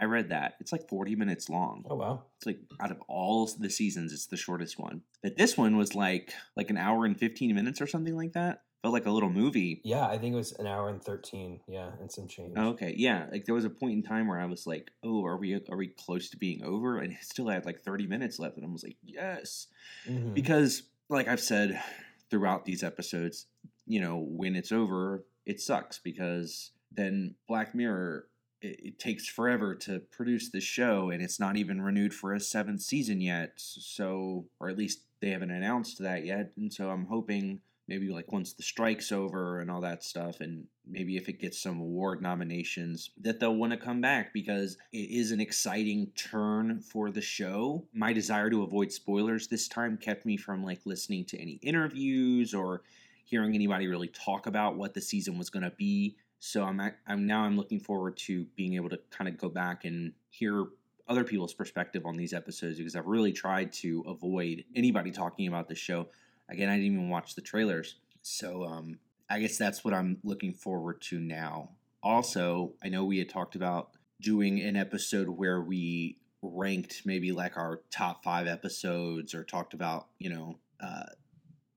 I 0.00 0.06
read 0.06 0.30
that 0.30 0.54
it's 0.58 0.72
like 0.72 0.88
forty 0.88 1.14
minutes 1.14 1.48
long. 1.48 1.84
oh 1.88 1.96
wow, 1.96 2.22
It's 2.38 2.46
like 2.46 2.58
out 2.80 2.90
of 2.90 3.00
all 3.06 3.46
the 3.58 3.70
seasons, 3.70 4.12
it's 4.12 4.26
the 4.26 4.36
shortest 4.36 4.78
one. 4.78 5.02
But 5.22 5.36
this 5.36 5.56
one 5.56 5.76
was 5.76 5.94
like 5.94 6.32
like 6.56 6.70
an 6.70 6.78
hour 6.78 7.04
and 7.04 7.16
fifteen 7.16 7.54
minutes 7.54 7.80
or 7.80 7.86
something 7.86 8.16
like 8.16 8.32
that. 8.32 8.62
Felt 8.84 8.92
like 8.92 9.06
a 9.06 9.10
little 9.10 9.30
movie. 9.30 9.80
yeah, 9.82 10.06
I 10.06 10.18
think 10.18 10.34
it 10.34 10.36
was 10.36 10.52
an 10.52 10.66
hour 10.66 10.90
and 10.90 11.02
thirteen. 11.02 11.60
Yeah, 11.66 11.90
and 11.98 12.12
some 12.12 12.28
change. 12.28 12.54
Okay, 12.56 12.94
yeah. 12.98 13.24
Like 13.32 13.46
there 13.46 13.54
was 13.54 13.64
a 13.64 13.70
point 13.70 13.94
in 13.94 14.02
time 14.02 14.28
where 14.28 14.38
I 14.38 14.44
was 14.44 14.66
like, 14.66 14.90
"Oh, 15.02 15.24
are 15.24 15.38
we 15.38 15.54
are 15.54 15.76
we 15.76 15.88
close 15.88 16.28
to 16.30 16.36
being 16.36 16.62
over?" 16.62 16.98
And 16.98 17.12
it 17.14 17.18
still 17.22 17.48
had 17.48 17.64
like 17.64 17.80
thirty 17.80 18.06
minutes 18.06 18.38
left, 18.38 18.58
and 18.58 18.66
I 18.66 18.68
was 18.68 18.84
like, 18.84 18.98
"Yes." 19.02 19.68
Mhm. 20.06 20.34
because 20.34 20.82
like 21.08 21.28
i've 21.28 21.40
said 21.40 21.82
throughout 22.30 22.64
these 22.64 22.82
episodes 22.82 23.46
you 23.86 24.00
know 24.00 24.18
when 24.18 24.54
it's 24.56 24.72
over 24.72 25.24
it 25.46 25.60
sucks 25.60 25.98
because 25.98 26.70
then 26.92 27.34
black 27.46 27.74
mirror 27.74 28.26
it, 28.62 28.80
it 28.82 28.98
takes 28.98 29.26
forever 29.28 29.74
to 29.74 30.00
produce 30.00 30.50
the 30.50 30.60
show 30.60 31.10
and 31.10 31.22
it's 31.22 31.38
not 31.38 31.56
even 31.56 31.80
renewed 31.82 32.14
for 32.14 32.32
a 32.32 32.40
seventh 32.40 32.80
season 32.80 33.20
yet 33.20 33.52
so 33.56 34.46
or 34.60 34.68
at 34.70 34.78
least 34.78 35.00
they 35.20 35.28
haven't 35.30 35.50
announced 35.50 35.98
that 35.98 36.24
yet 36.24 36.52
and 36.56 36.72
so 36.72 36.90
i'm 36.90 37.06
hoping 37.06 37.60
maybe 37.86 38.08
like 38.08 38.32
once 38.32 38.52
the 38.52 38.62
strike's 38.62 39.12
over 39.12 39.60
and 39.60 39.70
all 39.70 39.80
that 39.82 40.02
stuff 40.02 40.40
and 40.40 40.64
maybe 40.86 41.16
if 41.16 41.28
it 41.28 41.40
gets 41.40 41.60
some 41.60 41.80
award 41.80 42.22
nominations 42.22 43.10
that 43.20 43.40
they'll 43.40 43.54
want 43.54 43.72
to 43.72 43.78
come 43.78 44.00
back 44.00 44.32
because 44.32 44.78
it 44.92 45.10
is 45.10 45.30
an 45.30 45.40
exciting 45.40 46.10
turn 46.16 46.80
for 46.80 47.10
the 47.10 47.20
show. 47.20 47.84
My 47.92 48.12
desire 48.12 48.48
to 48.50 48.62
avoid 48.62 48.90
spoilers 48.90 49.48
this 49.48 49.68
time 49.68 49.96
kept 49.98 50.24
me 50.24 50.36
from 50.36 50.64
like 50.64 50.80
listening 50.84 51.24
to 51.26 51.40
any 51.40 51.58
interviews 51.62 52.54
or 52.54 52.82
hearing 53.24 53.54
anybody 53.54 53.86
really 53.86 54.08
talk 54.08 54.46
about 54.46 54.76
what 54.76 54.94
the 54.94 55.00
season 55.00 55.38
was 55.38 55.50
going 55.50 55.64
to 55.64 55.72
be. 55.72 56.16
So 56.40 56.64
i'm 56.64 56.80
ac- 56.80 56.96
i'm 57.06 57.26
now 57.26 57.40
i'm 57.40 57.56
looking 57.56 57.80
forward 57.80 58.18
to 58.18 58.44
being 58.54 58.74
able 58.74 58.90
to 58.90 59.00
kind 59.10 59.28
of 59.28 59.38
go 59.38 59.48
back 59.48 59.84
and 59.84 60.12
hear 60.28 60.66
other 61.08 61.24
people's 61.24 61.54
perspective 61.54 62.04
on 62.04 62.16
these 62.16 62.34
episodes 62.34 62.76
because 62.76 62.94
i've 62.96 63.06
really 63.06 63.32
tried 63.32 63.72
to 63.72 64.04
avoid 64.06 64.62
anybody 64.76 65.10
talking 65.10 65.48
about 65.48 65.68
the 65.68 65.74
show 65.74 66.06
Again, 66.54 66.68
I 66.68 66.76
didn't 66.76 66.92
even 66.92 67.08
watch 67.08 67.34
the 67.34 67.40
trailers. 67.40 67.96
So 68.22 68.64
um, 68.64 68.98
I 69.28 69.40
guess 69.40 69.58
that's 69.58 69.84
what 69.84 69.92
I'm 69.92 70.18
looking 70.22 70.54
forward 70.54 71.00
to 71.02 71.18
now. 71.18 71.70
Also, 72.02 72.74
I 72.82 72.88
know 72.88 73.04
we 73.04 73.18
had 73.18 73.28
talked 73.28 73.56
about 73.56 73.90
doing 74.20 74.60
an 74.60 74.76
episode 74.76 75.28
where 75.28 75.60
we 75.60 76.18
ranked 76.42 77.02
maybe 77.04 77.32
like 77.32 77.56
our 77.56 77.80
top 77.90 78.22
five 78.22 78.46
episodes 78.46 79.34
or 79.34 79.42
talked 79.42 79.74
about, 79.74 80.06
you 80.18 80.30
know, 80.30 80.58
uh, 80.80 81.06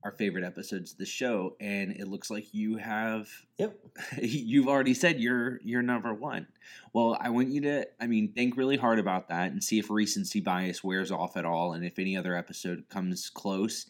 our 0.04 0.12
favorite 0.12 0.44
episodes 0.44 0.92
of 0.92 0.98
the 0.98 1.06
show. 1.06 1.56
And 1.60 1.90
it 1.90 2.06
looks 2.06 2.30
like 2.30 2.54
you 2.54 2.76
have 2.76 3.28
Yep. 3.58 3.76
you've 4.22 4.68
already 4.68 4.94
said 4.94 5.18
you're 5.18 5.58
you're 5.62 5.82
number 5.82 6.14
one. 6.14 6.46
Well, 6.92 7.18
I 7.20 7.30
want 7.30 7.48
you 7.48 7.62
to, 7.62 7.86
I 8.00 8.06
mean, 8.06 8.32
think 8.32 8.56
really 8.56 8.76
hard 8.76 9.00
about 9.00 9.28
that 9.28 9.50
and 9.50 9.64
see 9.64 9.80
if 9.80 9.90
recency 9.90 10.40
bias 10.40 10.84
wears 10.84 11.10
off 11.10 11.36
at 11.36 11.44
all, 11.44 11.72
and 11.72 11.84
if 11.84 11.98
any 11.98 12.16
other 12.16 12.36
episode 12.36 12.84
comes 12.88 13.28
close. 13.28 13.86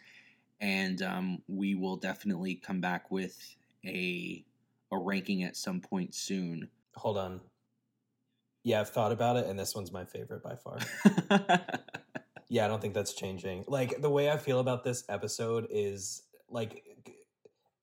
And 0.61 1.03
um, 1.03 1.43
we 1.47 1.75
will 1.75 1.97
definitely 1.97 2.55
come 2.55 2.81
back 2.81 3.11
with 3.11 3.57
a 3.85 4.45
a 4.91 4.99
ranking 4.99 5.45
at 5.45 5.57
some 5.57 5.81
point 5.81 6.15
soon. 6.15 6.69
Hold 6.97 7.19
on. 7.19 7.41
Yeah, 8.65 8.81
I've 8.81 8.88
thought 8.88 9.12
about 9.12 9.37
it, 9.37 9.47
and 9.47 9.59
this 9.59 9.75
one's 9.75 9.93
my 9.93 10.05
favorite 10.05 10.43
by 10.43 10.57
far. 10.57 10.79
Yeah, 12.49 12.65
I 12.65 12.69
don't 12.69 12.81
think 12.81 12.95
that's 12.95 13.12
changing. 13.12 13.65
Like 13.69 14.00
the 14.00 14.11
way 14.11 14.31
I 14.31 14.38
feel 14.38 14.59
about 14.59 14.83
this 14.83 15.05
episode 15.09 15.67
is 15.71 16.23
like 16.49 16.83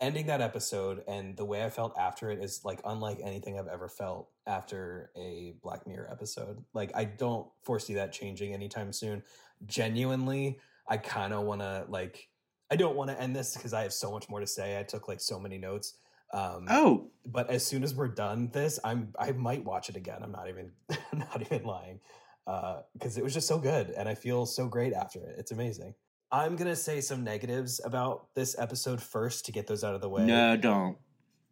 ending 0.02 0.26
that 0.28 0.42
episode 0.42 1.04
and 1.08 1.38
the 1.38 1.46
way 1.46 1.64
I 1.64 1.70
felt 1.70 1.98
after 1.98 2.32
it 2.32 2.44
is 2.44 2.66
like 2.66 2.82
unlike 2.84 3.20
anything 3.24 3.60
I've 3.60 3.68
ever 3.68 3.88
felt 3.88 4.30
after 4.48 5.12
a 5.16 5.54
Black 5.62 5.86
Mirror 5.86 6.10
episode. 6.12 6.64
Like 6.74 6.92
I 6.96 7.06
don't 7.06 7.48
foresee 7.62 7.94
that 7.94 8.12
changing 8.12 8.54
anytime 8.54 8.92
soon. 8.92 9.22
Genuinely, 9.66 10.60
I 10.88 10.98
kind 10.98 11.34
of 11.34 11.46
want 11.46 11.62
to 11.62 11.86
like 11.88 12.28
I 12.72 12.76
don't 12.76 12.96
want 12.96 13.10
to 13.12 13.22
end 13.22 13.36
this 13.36 13.56
because 13.56 13.74
I 13.74 13.84
have 13.84 13.94
so 13.94 14.12
much 14.12 14.30
more 14.30 14.40
to 14.40 14.48
say. 14.48 14.80
I 14.80 14.84
took 14.84 15.08
like 15.08 15.22
so 15.22 15.40
many 15.40 15.58
notes. 15.58 15.98
Um 16.34 16.66
oh, 16.70 17.12
but 17.26 17.50
as 17.50 17.66
soon 17.66 17.84
as 17.84 17.94
we're 17.94 18.08
done 18.08 18.50
this, 18.52 18.80
I'm 18.84 19.14
I 19.20 19.32
might 19.32 19.64
watch 19.64 19.90
it 19.90 19.96
again. 19.96 20.20
I'm 20.24 20.32
not 20.32 20.50
even 20.50 20.72
I'm 20.90 21.20
not 21.20 21.42
even 21.42 21.64
lying. 21.64 22.00
Uh 22.48 22.82
because 22.94 23.18
it 23.18 23.24
was 23.24 23.34
just 23.34 23.48
so 23.48 23.60
good 23.60 23.92
and 23.92 24.10
I 24.10 24.16
feel 24.16 24.46
so 24.46 24.68
great 24.68 24.94
after 24.94 25.20
it. 25.20 25.36
It's 25.38 25.52
amazing. 25.52 25.94
I'm 26.32 26.56
going 26.56 26.68
to 26.68 26.76
say 26.76 27.02
some 27.02 27.24
negatives 27.24 27.80
about 27.86 28.34
this 28.34 28.58
episode 28.58 29.02
first 29.02 29.46
to 29.46 29.52
get 29.52 29.68
those 29.68 29.84
out 29.84 29.94
of 29.94 30.02
the 30.02 30.10
way. 30.10 30.26
no, 30.26 30.58
don't. 30.58 30.98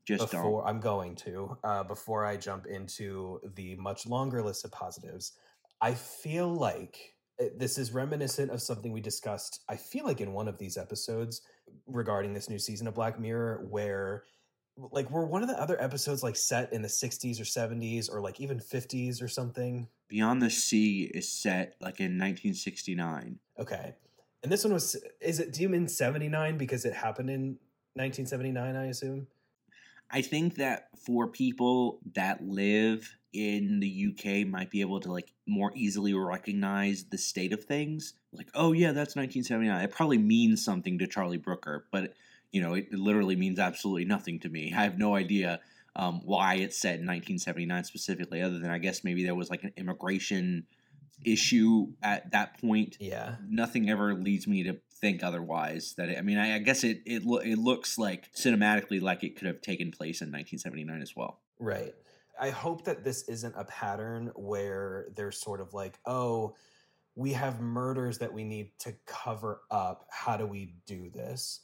Just 0.06 0.32
don't. 0.32 0.42
before 0.42 0.68
I'm 0.68 0.80
going 0.80 1.16
to 1.18 1.58
uh 1.64 1.84
before 1.84 2.26
I 2.26 2.36
jump 2.38 2.66
into 2.66 3.40
the 3.56 3.76
much 3.76 4.06
longer 4.08 4.42
list 4.42 4.66
of 4.66 4.72
positives. 4.72 5.34
I 5.80 5.94
feel 5.94 6.54
like 6.54 7.13
Uh, 7.42 7.46
this 7.58 7.78
is 7.78 7.94
reminiscent 7.94 8.52
of 8.52 8.62
something 8.62 8.92
we 8.92 9.02
discussed, 9.02 9.62
I 9.68 9.76
feel 9.76 10.06
like 10.06 10.22
in 10.22 10.34
one 10.34 10.48
of 10.48 10.58
these 10.58 10.78
episodes 10.78 11.42
regarding 11.88 12.34
this 12.34 12.50
new 12.50 12.60
season 12.60 12.88
of 12.88 12.94
Black 12.94 13.20
Mirror, 13.20 13.66
where 13.70 14.24
like 14.92 15.10
were 15.12 15.26
one 15.26 15.44
of 15.44 15.50
the 15.50 15.60
other 15.60 15.82
episodes 15.82 16.24
like 16.24 16.36
set 16.36 16.74
in 16.74 16.82
the 16.82 16.88
60s 16.88 17.40
or 17.40 17.44
70s 17.44 18.12
or 18.12 18.22
like 18.22 18.40
even 18.40 18.60
50s 18.60 19.22
or 19.22 19.28
something? 19.28 19.88
Beyond 20.08 20.42
the 20.42 20.50
Sea 20.50 21.12
is 21.14 21.32
set 21.32 21.76
like 21.80 22.00
in 22.00 22.18
1969. 22.18 23.40
Okay. 23.60 23.96
And 24.42 24.52
this 24.52 24.64
one 24.64 24.74
was 24.74 24.96
is 25.22 25.40
it 25.40 25.54
do 25.54 25.62
you 25.62 25.70
mean 25.70 25.88
79 25.88 26.58
because 26.58 26.86
it 26.86 26.94
happened 26.94 27.30
in 27.30 27.58
1979, 27.96 28.76
I 28.76 28.86
assume? 28.86 29.28
I 30.12 30.22
think 30.22 30.56
that 30.56 30.90
for 31.06 31.28
people 31.28 32.00
that 32.14 32.44
live 32.44 33.18
in 33.34 33.80
the 33.80 34.08
UK 34.10 34.48
might 34.48 34.70
be 34.70 34.82
able 34.82 35.00
to 35.02 35.12
like 35.12 35.34
more 35.48 35.72
easily 35.76 36.14
recognize 36.14 37.06
the 37.06 37.18
state 37.18 37.52
of 37.52 37.64
things. 37.64 38.14
Like, 38.32 38.48
oh 38.54 38.72
yeah, 38.72 38.92
that's 38.92 39.16
1979. 39.16 39.84
It 39.84 39.92
probably 39.92 40.18
means 40.20 40.64
something 40.64 41.00
to 41.00 41.08
Charlie 41.08 41.38
Brooker, 41.38 41.86
but 41.92 42.14
you 42.52 42.62
know, 42.62 42.76
it 42.76 42.94
literally 42.94 43.36
means 43.36 43.58
absolutely 43.60 44.06
nothing 44.06 44.40
to 44.42 44.50
me. 44.50 44.72
I 44.78 44.84
have 44.84 44.98
no 44.98 45.16
idea 45.16 45.60
um, 45.96 46.22
why 46.24 46.56
it's 46.56 46.78
set 46.78 46.96
in 47.00 47.06
1979 47.08 47.84
specifically, 47.84 48.42
other 48.42 48.60
than 48.60 48.70
I 48.70 48.78
guess 48.78 49.04
maybe 49.04 49.24
there 49.24 49.36
was 49.36 49.50
like 49.50 49.64
an 49.64 49.74
immigration 49.78 50.66
issue 51.26 51.88
at 52.02 52.32
that 52.32 52.60
point 52.60 52.98
Yeah. 53.00 53.36
nothing 53.48 53.90
ever 53.90 54.14
leads 54.14 54.46
me 54.48 54.64
to 54.64 54.78
think 54.92 55.24
otherwise. 55.24 55.94
That 55.98 56.10
it, 56.10 56.18
I 56.18 56.22
mean, 56.22 56.38
I, 56.38 56.56
I 56.56 56.60
guess 56.60 56.84
it 56.84 57.02
it 57.06 57.26
lo- 57.26 57.38
it 57.38 57.58
looks 57.58 57.98
like 57.98 58.32
cinematically 58.34 59.02
like 59.02 59.24
it 59.24 59.36
could 59.38 59.48
have 59.48 59.62
taken 59.62 59.92
place 59.92 60.22
in 60.22 60.28
1979 60.32 61.02
as 61.02 61.16
well. 61.16 61.40
Right. 61.60 61.94
I 62.40 62.50
hope 62.50 62.86
that 62.86 63.04
this 63.04 63.28
isn't 63.30 63.56
a 63.58 63.66
pattern 63.66 64.32
where 64.36 65.08
there's 65.16 65.40
sort 65.40 65.62
of 65.62 65.74
like, 65.74 66.00
oh, 66.06 66.56
we 67.16 67.34
have 67.34 67.62
murders 67.62 68.18
that 68.20 68.34
we 68.34 68.44
need 68.44 68.72
to 68.80 68.94
cover 69.06 69.62
up. 69.70 70.08
How 70.10 70.38
do 70.38 70.48
we 70.48 70.74
do 70.88 71.10
this? 71.10 71.62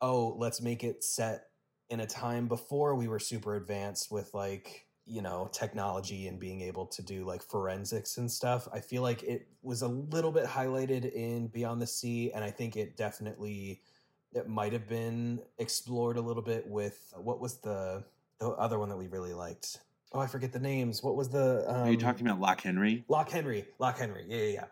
Oh, 0.00 0.34
let's 0.38 0.60
make 0.60 0.84
it 0.84 1.02
set 1.02 1.46
in 1.90 2.00
a 2.00 2.06
time 2.06 2.48
before 2.48 2.94
we 2.94 3.08
were 3.08 3.18
super 3.18 3.56
advanced 3.56 4.10
with 4.10 4.32
like, 4.32 4.86
you 5.04 5.20
know, 5.20 5.50
technology 5.52 6.28
and 6.28 6.38
being 6.38 6.60
able 6.62 6.86
to 6.86 7.02
do 7.02 7.24
like 7.24 7.42
forensics 7.42 8.16
and 8.16 8.30
stuff. 8.30 8.68
I 8.72 8.80
feel 8.80 9.02
like 9.02 9.22
it 9.24 9.48
was 9.62 9.82
a 9.82 9.88
little 9.88 10.30
bit 10.30 10.46
highlighted 10.46 11.12
in 11.12 11.48
Beyond 11.48 11.82
the 11.82 11.86
Sea, 11.86 12.30
and 12.32 12.44
I 12.44 12.50
think 12.50 12.76
it 12.76 12.96
definitely 12.96 13.82
it 14.32 14.48
might 14.48 14.72
have 14.72 14.88
been 14.88 15.40
explored 15.58 16.16
a 16.16 16.20
little 16.20 16.42
bit 16.42 16.66
with 16.66 17.12
uh, 17.16 17.20
what 17.20 17.40
was 17.40 17.56
the 17.56 18.04
the 18.38 18.48
other 18.50 18.78
one 18.78 18.88
that 18.88 18.96
we 18.96 19.06
really 19.06 19.34
liked. 19.34 19.78
Oh, 20.14 20.20
I 20.20 20.26
forget 20.26 20.52
the 20.52 20.60
names. 20.60 21.02
What 21.02 21.16
was 21.16 21.28
the? 21.30 21.64
Um, 21.66 21.88
Are 21.88 21.90
you 21.90 21.96
talking 21.96 22.26
about 22.26 22.40
Loch 22.40 22.60
Henry? 22.60 23.04
Loch 23.08 23.30
Henry? 23.30 23.64
Loch 23.78 23.98
Henry. 23.98 24.24
Yeah, 24.28 24.38
yeah, 24.38 24.52
yeah. 24.52 24.64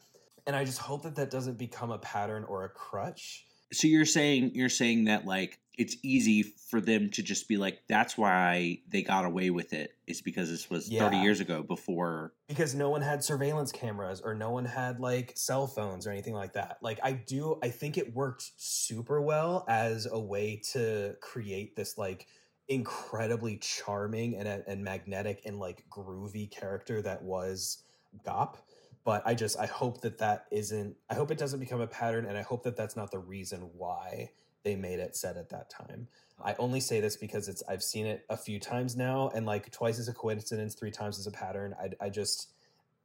And 0.47 0.57
I 0.57 0.65
just 0.65 0.79
hope 0.79 1.03
that 1.03 1.17
that 1.17 1.31
doesn't 1.31 1.59
become 1.59 1.91
a 1.91 1.99
pattern 1.99 2.45
or 2.45 2.65
a 2.65 2.69
crutch. 2.69 3.47
So 3.73 3.87
you're 3.87 4.05
saying 4.05 4.53
you're 4.55 4.69
saying 4.69 5.05
that 5.05 5.25
like 5.25 5.59
it's 5.79 5.97
easy 6.03 6.43
for 6.43 6.81
them 6.81 7.09
to 7.09 7.23
just 7.23 7.49
be 7.49 7.57
like 7.57 7.81
that's 7.89 8.19
why 8.19 8.81
they 8.89 9.03
got 9.03 9.25
away 9.25 9.49
with 9.49 9.73
it 9.73 9.95
is 10.07 10.21
because 10.21 10.51
this 10.51 10.69
was 10.69 10.89
30 10.89 11.19
years 11.19 11.41
ago 11.41 11.63
before 11.63 12.35
because 12.49 12.75
no 12.75 12.91
one 12.91 13.01
had 13.01 13.25
surveillance 13.25 13.73
cameras 13.73 14.21
or 14.21 14.35
no 14.35 14.51
one 14.51 14.65
had 14.67 15.01
like 15.01 15.33
cell 15.37 15.67
phones 15.67 16.07
or 16.07 16.11
anything 16.11 16.35
like 16.35 16.53
that. 16.55 16.79
Like 16.83 16.99
I 17.03 17.13
do 17.13 17.59
I 17.63 17.71
think 17.71 17.97
it 17.97 18.13
worked 18.15 18.51
super 18.57 19.23
well 19.23 19.65
as 19.69 20.07
a 20.11 20.19
way 20.19 20.61
to 20.73 21.15
create 21.23 21.77
this 21.77 21.97
like 21.97 22.27
incredibly 22.71 23.57
charming 23.59 24.37
and 24.37 24.49
and 24.49 24.83
magnetic 24.83 25.43
and 25.45 25.59
like 25.59 25.85
groovy 25.91 26.51
character 26.51 27.03
that 27.03 27.23
was 27.23 27.83
Gaap. 28.25 28.57
But 29.05 29.23
I 29.27 29.35
just 29.35 29.59
I 29.59 29.67
hope 29.67 30.01
that 30.03 30.19
that 30.19 30.47
isn't 30.51 30.97
I 31.11 31.15
hope 31.15 31.31
it 31.31 31.39
doesn't 31.39 31.61
become 31.61 31.81
a 31.81 31.87
pattern 31.87 32.25
and 32.25 32.39
I 32.39 32.43
hope 32.43 32.63
that 32.63 32.77
that's 32.77 32.97
not 32.97 33.11
the 33.11 33.19
reason 33.19 33.69
why 33.77 34.31
they 34.63 34.77
made 34.77 35.01
it 35.01 35.17
set 35.17 35.37
at 35.37 35.51
that 35.51 35.69
time. 35.69 36.07
I 36.43 36.55
only 36.59 36.81
say 36.81 37.01
this 37.01 37.17
because 37.17 37.49
it's 37.49 37.63
I've 37.69 37.83
seen 37.83 38.07
it 38.07 38.25
a 38.31 38.37
few 38.37 38.59
times 38.59 38.97
now, 38.97 39.31
and 39.35 39.45
like 39.45 39.71
twice 39.73 39.99
is 39.99 40.09
a 40.09 40.15
coincidence, 40.15 40.75
three 40.75 40.91
times 40.91 41.19
is 41.19 41.27
a 41.27 41.31
pattern. 41.31 41.75
I 41.79 42.07
I 42.07 42.09
just 42.09 42.53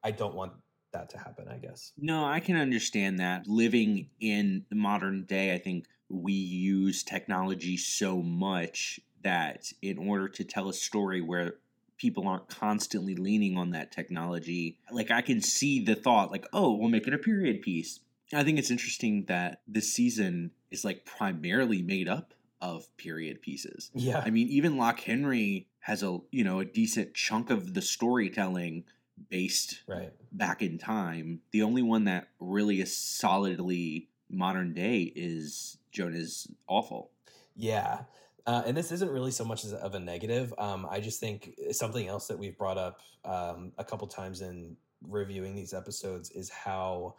I 0.03 0.11
don't 0.11 0.35
want 0.35 0.53
that 0.93 1.09
to 1.09 1.17
happen. 1.17 1.47
I 1.49 1.57
guess. 1.57 1.91
No, 1.97 2.23
I 2.25 2.39
can 2.39 2.55
understand 2.55 3.19
that. 3.19 3.47
Living 3.47 4.09
in 4.19 4.65
the 4.69 4.75
modern 4.75 5.25
day, 5.25 5.53
I 5.53 5.57
think 5.57 5.85
we 6.07 6.33
use 6.33 7.03
technology 7.03 7.77
so 7.77 8.21
much 8.21 8.99
that 9.25 9.73
in 9.81 9.97
order 9.97 10.29
to 10.29 10.43
tell 10.43 10.69
a 10.69 10.73
story 10.73 11.19
where 11.19 11.55
people 11.97 12.27
aren't 12.27 12.47
constantly 12.47 13.15
leaning 13.15 13.57
on 13.57 13.71
that 13.71 13.91
technology, 13.91 14.77
like 14.91 15.11
I 15.11 15.21
can 15.21 15.41
see 15.41 15.83
the 15.83 15.95
thought, 15.95 16.31
like, 16.31 16.45
oh, 16.53 16.73
we'll 16.73 16.89
make 16.89 17.07
it 17.07 17.13
a 17.13 17.17
period 17.17 17.61
piece. 17.61 17.99
I 18.33 18.43
think 18.43 18.59
it's 18.59 18.71
interesting 18.71 19.25
that 19.27 19.61
this 19.67 19.91
season 19.91 20.51
is 20.71 20.85
like 20.85 21.05
primarily 21.05 21.81
made 21.81 22.07
up 22.07 22.33
of 22.61 22.85
period 22.97 23.41
pieces. 23.41 23.91
Yeah. 23.93 24.21
I 24.25 24.29
mean, 24.29 24.47
even 24.49 24.77
Loch 24.77 24.99
Henry 24.99 25.67
has 25.79 26.03
a 26.03 26.19
you 26.31 26.43
know 26.43 26.59
a 26.59 26.65
decent 26.65 27.13
chunk 27.13 27.49
of 27.49 27.73
the 27.73 27.81
storytelling 27.81 28.85
based 29.29 29.81
right. 29.87 30.11
back 30.31 30.61
in 30.61 30.77
time. 30.77 31.41
The 31.51 31.63
only 31.63 31.81
one 31.81 32.05
that 32.05 32.27
really 32.39 32.81
is 32.81 32.95
solidly 32.97 34.09
modern 34.29 34.73
day 34.73 35.11
is 35.15 35.77
Joan 35.91 36.13
is 36.13 36.47
awful. 36.67 37.11
Yeah. 37.55 38.01
Uh, 38.47 38.61
and 38.65 38.77
this 38.77 38.91
isn't 38.91 39.09
really 39.09 39.31
so 39.31 39.43
much 39.43 39.65
as 39.65 39.73
of 39.73 39.95
a 39.95 39.99
negative. 39.99 40.53
Um, 40.57 40.87
I 40.89 40.99
just 40.99 41.19
think 41.19 41.55
something 41.71 42.07
else 42.07 42.27
that 42.27 42.37
we've 42.37 42.57
brought 42.57 42.77
up 42.77 42.99
um, 43.23 43.71
a 43.77 43.83
couple 43.83 44.07
times 44.07 44.41
in 44.41 44.77
reviewing 45.07 45.55
these 45.55 45.73
episodes 45.73 46.29
is 46.31 46.49
how 46.49 47.15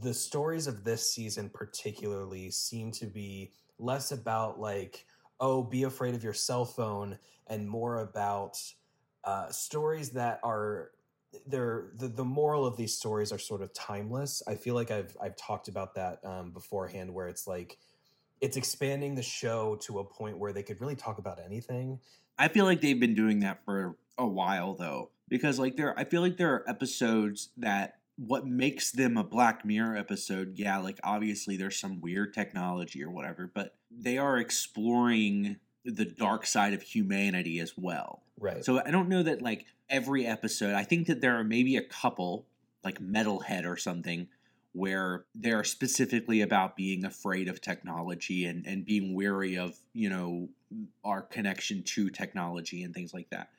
the 0.00 0.14
stories 0.14 0.66
of 0.66 0.82
this 0.82 1.12
season, 1.12 1.50
particularly, 1.52 2.50
seem 2.50 2.90
to 2.92 3.06
be 3.06 3.52
less 3.78 4.12
about 4.12 4.58
like, 4.58 5.06
oh, 5.40 5.62
be 5.62 5.84
afraid 5.84 6.14
of 6.14 6.24
your 6.24 6.32
cell 6.32 6.64
phone, 6.64 7.18
and 7.46 7.68
more 7.68 8.00
about 8.00 8.58
uh, 9.24 9.48
stories 9.50 10.10
that 10.10 10.40
are 10.42 10.90
they're 11.46 11.90
the, 11.96 12.08
the 12.08 12.24
moral 12.24 12.64
of 12.64 12.76
these 12.76 12.96
stories 12.96 13.32
are 13.32 13.38
sort 13.38 13.60
of 13.60 13.72
timeless. 13.74 14.42
I 14.46 14.54
feel 14.54 14.74
like 14.74 14.90
I've 14.90 15.16
I've 15.20 15.36
talked 15.36 15.68
about 15.68 15.94
that 15.96 16.20
um, 16.24 16.50
beforehand, 16.52 17.12
where 17.12 17.28
it's 17.28 17.46
like 17.46 17.78
it's 18.44 18.58
expanding 18.58 19.14
the 19.14 19.22
show 19.22 19.76
to 19.76 20.00
a 20.00 20.04
point 20.04 20.36
where 20.38 20.52
they 20.52 20.62
could 20.62 20.78
really 20.78 20.94
talk 20.94 21.16
about 21.16 21.40
anything. 21.42 21.98
I 22.38 22.48
feel 22.48 22.66
like 22.66 22.82
they've 22.82 23.00
been 23.00 23.14
doing 23.14 23.40
that 23.40 23.64
for 23.64 23.96
a 24.18 24.26
while 24.26 24.74
though, 24.74 25.10
because 25.28 25.58
like 25.58 25.76
there, 25.76 25.98
I 25.98 26.04
feel 26.04 26.20
like 26.20 26.36
there 26.36 26.52
are 26.52 26.68
episodes 26.68 27.48
that 27.56 28.00
what 28.16 28.46
makes 28.46 28.92
them 28.92 29.16
a 29.16 29.24
Black 29.24 29.64
Mirror 29.64 29.96
episode, 29.96 30.52
yeah, 30.56 30.76
like 30.76 31.00
obviously 31.02 31.56
there's 31.56 31.80
some 31.80 32.02
weird 32.02 32.34
technology 32.34 33.02
or 33.02 33.10
whatever, 33.10 33.50
but 33.52 33.76
they 33.90 34.18
are 34.18 34.36
exploring 34.36 35.56
the 35.86 36.04
dark 36.04 36.44
side 36.44 36.74
of 36.74 36.82
humanity 36.82 37.60
as 37.60 37.72
well. 37.78 38.24
Right. 38.38 38.62
So 38.62 38.82
I 38.84 38.90
don't 38.90 39.08
know 39.08 39.22
that 39.22 39.40
like 39.40 39.64
every 39.88 40.26
episode. 40.26 40.74
I 40.74 40.84
think 40.84 41.06
that 41.06 41.22
there 41.22 41.38
are 41.38 41.44
maybe 41.44 41.76
a 41.76 41.82
couple, 41.82 42.44
like 42.84 43.00
Metalhead 43.00 43.64
or 43.64 43.78
something, 43.78 44.28
where 44.74 45.24
they're 45.34 45.64
specifically 45.64 46.40
about 46.40 46.76
being 46.76 47.04
afraid 47.04 47.48
of 47.48 47.60
technology 47.60 48.44
and 48.44 48.66
and 48.66 48.84
being 48.84 49.14
wary 49.14 49.56
of 49.56 49.76
you 49.92 50.10
know 50.10 50.48
our 51.04 51.22
connection 51.22 51.82
to 51.84 52.10
technology 52.10 52.82
and 52.82 52.92
things 52.92 53.14
like 53.14 53.30
that. 53.30 53.50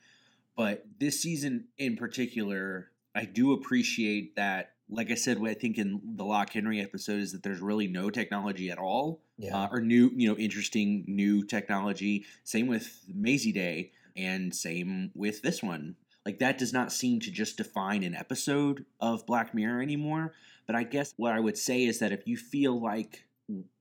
But 0.55 0.85
this 0.99 1.21
season 1.21 1.65
in 1.77 1.95
particular, 1.95 2.91
I 3.15 3.25
do 3.25 3.53
appreciate 3.53 4.35
that. 4.35 4.71
Like 4.89 5.09
I 5.09 5.15
said, 5.15 5.39
what 5.39 5.49
I 5.49 5.55
think 5.55 5.77
in 5.77 5.99
the 6.15 6.25
Loch 6.25 6.51
Henry 6.51 6.79
episode 6.79 7.19
is 7.19 7.31
that 7.31 7.41
there's 7.41 7.59
really 7.59 7.87
no 7.87 8.09
technology 8.09 8.69
at 8.69 8.77
all 8.77 9.21
yeah. 9.37 9.63
uh, 9.63 9.67
or 9.71 9.81
new, 9.81 10.11
you 10.15 10.29
know, 10.29 10.37
interesting 10.37 11.03
new 11.07 11.43
technology. 11.43 12.25
Same 12.43 12.67
with 12.67 13.01
Mazey 13.13 13.51
Day, 13.51 13.91
and 14.15 14.53
same 14.53 15.11
with 15.15 15.41
this 15.41 15.63
one. 15.63 15.95
Like 16.25 16.39
that 16.39 16.57
does 16.57 16.73
not 16.73 16.91
seem 16.91 17.19
to 17.21 17.31
just 17.31 17.57
define 17.57 18.03
an 18.03 18.15
episode 18.15 18.85
of 18.99 19.25
Black 19.25 19.53
Mirror 19.53 19.81
anymore. 19.81 20.33
But 20.65 20.75
I 20.75 20.83
guess 20.83 21.13
what 21.17 21.33
I 21.33 21.39
would 21.39 21.57
say 21.57 21.83
is 21.83 21.99
that 21.99 22.11
if 22.11 22.27
you 22.27 22.35
feel 22.37 22.81
like 22.81 23.25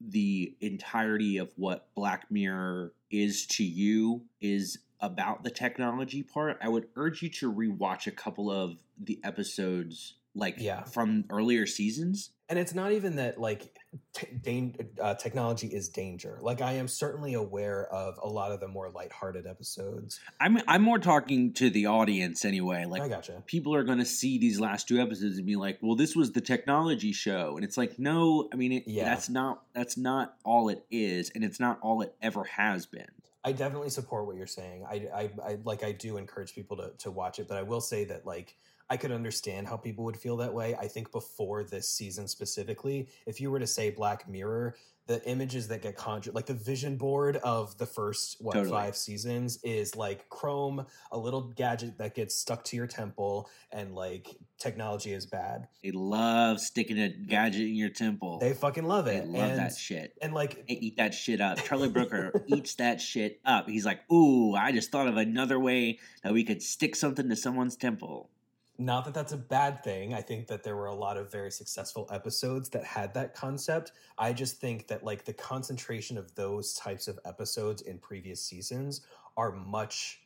the 0.01 0.55
entirety 0.61 1.39
of 1.39 1.51
what 1.57 1.87
Black 1.95 2.31
Mirror 2.31 2.93
is 3.11 3.47
to 3.47 3.65
you 3.65 4.23
is 4.41 4.79
about 5.01 5.43
the 5.43 5.51
technology 5.51 6.23
part, 6.23 6.59
I 6.61 6.69
would 6.69 6.89
urge 6.97 7.23
you 7.23 7.31
to 7.31 7.51
rewatch 7.53 8.07
a 8.07 8.11
couple 8.11 8.51
of 8.51 8.77
the 8.99 9.19
episodes 9.25 10.15
like 10.35 10.57
Yeah. 10.59 10.83
from 10.85 11.25
earlier 11.31 11.65
seasons 11.67 12.31
and 12.49 12.59
it's 12.59 12.75
not 12.75 12.93
even 12.93 13.17
that 13.17 13.41
like 13.41 13.75
t- 14.13 14.27
dan- 14.43 14.75
uh, 15.01 15.15
technology 15.15 15.67
is 15.69 15.89
danger. 15.89 16.39
Like 16.41 16.61
I 16.61 16.73
am 16.75 16.89
certainly 16.89 17.35
aware 17.35 17.87
of 17.93 18.19
a 18.23 18.29
lot 18.29 18.53
of 18.53 18.61
the 18.61 18.69
more 18.69 18.91
lighthearted 18.91 19.47
episodes. 19.47 20.21
I'm 20.41 20.59
I'm 20.69 20.83
more 20.83 20.99
talking 20.99 21.53
to 21.55 21.71
the 21.71 21.87
audience 21.87 22.45
anyway. 22.45 22.83
I 22.83 22.85
Like 22.85 23.09
gotcha. 23.11 23.43
people 23.47 23.75
are 23.75 23.85
going 23.85 23.99
to 23.99 24.05
see 24.05 24.39
these 24.39 24.61
last 24.61 24.89
two 24.89 25.01
episodes 25.01 25.37
and 25.39 25.47
be 25.47 25.57
like, 25.57 25.79
"Well, 25.83 25.97
this 25.97 26.15
was 26.17 26.33
the 26.33 26.41
technology 26.41 27.13
show," 27.13 27.57
and 27.57 27.65
it's 27.65 27.77
like, 27.77 27.99
no, 27.99 28.49
I 28.53 28.57
mean, 28.57 28.73
it, 28.73 28.85
Yeah. 28.87 29.05
that's 29.05 29.29
not 29.29 29.63
that's 29.75 29.97
not 29.97 30.37
all 30.45 30.69
it 30.69 30.85
is, 30.91 31.31
and 31.35 31.45
it's 31.45 31.61
not 31.61 31.79
all 31.83 32.03
it 32.03 32.15
ever 32.23 32.45
has 32.45 32.87
been. 32.87 33.07
I 33.47 33.53
definitely 33.53 33.91
support 33.91 34.27
what 34.27 34.37
you're 34.37 34.47
saying. 34.47 34.87
I, 34.89 34.95
I, 35.15 35.31
I 35.45 35.59
like 35.65 35.85
I 35.85 35.93
do 35.93 36.17
encourage 36.17 36.55
people 36.55 36.77
to 36.79 36.93
to 36.99 37.11
watch 37.11 37.39
it, 37.39 37.47
but 37.49 37.59
I 37.59 37.63
will 37.63 37.81
say 37.83 38.05
that 38.07 38.25
like 38.25 38.57
I 38.91 38.97
could 38.97 39.13
understand 39.13 39.67
how 39.67 39.77
people 39.77 40.05
would 40.05 40.17
feel 40.17 40.37
that 40.39 40.53
way. 40.53 40.75
I 40.75 40.89
think 40.89 41.11
before 41.11 41.65
this 41.65 41.89
season 41.89 42.29
specifically, 42.29 43.09
if 43.27 43.41
you 43.41 43.51
were 43.51 43.59
to 43.59 43.67
say 43.67 43.91
Black 43.91 44.29
Mirror, 44.29 44.77
the 45.07 45.23
images 45.29 45.69
that 45.69 45.83
get 45.83 45.97
conjured, 45.97 46.35
like 46.35 46.47
the 46.47 46.55
vision 46.55 46.97
board 46.97 47.37
of 47.37 47.77
the 47.77 47.85
first 47.85 48.37
what 48.41 48.55
Totally. 48.55 48.71
five 48.71 48.97
seasons, 48.97 49.59
is 49.63 49.97
like 49.97 50.29
Chrome, 50.31 50.87
a 51.13 51.19
little 51.19 51.43
gadget 51.43 51.99
that 51.99 52.15
gets 52.15 52.35
stuck 52.35 52.65
to 52.65 52.77
your 52.77 52.87
temple, 52.87 53.49
and 53.71 53.95
like 53.95 54.29
technology 54.59 55.13
is 55.13 55.27
bad. 55.27 55.69
They 55.83 55.91
love 55.91 56.61
sticking 56.61 56.99
a 56.99 57.11
gadget 57.11 57.63
in 57.63 57.75
your 57.75 57.91
temple. 57.91 58.39
They 58.39 58.55
fucking 58.55 58.85
love 58.85 59.07
it. 59.07 59.25
They 59.25 59.39
love 59.39 59.51
and, 59.51 59.59
that 59.59 59.77
shit. 59.77 60.17
And 60.23 60.33
like 60.33 60.67
They 60.67 60.75
eat 60.75 60.97
that 60.97 61.13
shit 61.13 61.41
up. 61.41 61.59
Charlie 61.59 61.91
Brooker 61.91 62.45
eats 62.47 62.75
that 62.77 63.01
shit 63.01 63.41
up. 63.45 63.69
He's 63.69 63.85
like, 63.85 64.11
"Ooh, 64.11 64.55
I 64.55 64.73
just 64.73 64.91
thought 64.91 65.09
of 65.09 65.19
another 65.19 65.59
way 65.59 65.99
that 66.23 66.33
we 66.33 66.45
could 66.45 66.63
stick 66.63 66.97
something 66.97 67.29
to 67.29 67.37
someone's 67.37 67.77
temple." 67.77 68.31
Not 68.79 69.05
that 69.05 69.15
that's 69.15 69.33
a 69.33 69.37
bad 69.37 69.85
thing. 69.85 70.15
I 70.15 70.21
think 70.21 70.49
that 70.49 70.65
there 70.65 70.77
were 70.77 70.87
a 70.87 70.95
lot 70.95 71.17
of 71.17 71.31
very 71.31 71.51
successful 71.51 72.09
episodes 72.11 72.69
that 72.71 72.85
had 72.85 73.15
that 73.15 73.35
concept. 73.35 73.93
I 74.19 74.33
just 74.33 74.61
think 74.61 74.89
that 74.89 75.05
like 75.05 75.25
the 75.25 75.33
concentration 75.33 76.19
of 76.19 76.35
those 76.35 76.75
types 76.75 77.07
of 77.07 77.19
episodes 77.25 77.83
in 77.83 77.99
previous 77.99 78.43
seasons 78.43 79.03
are 79.37 79.53
much 79.53 80.23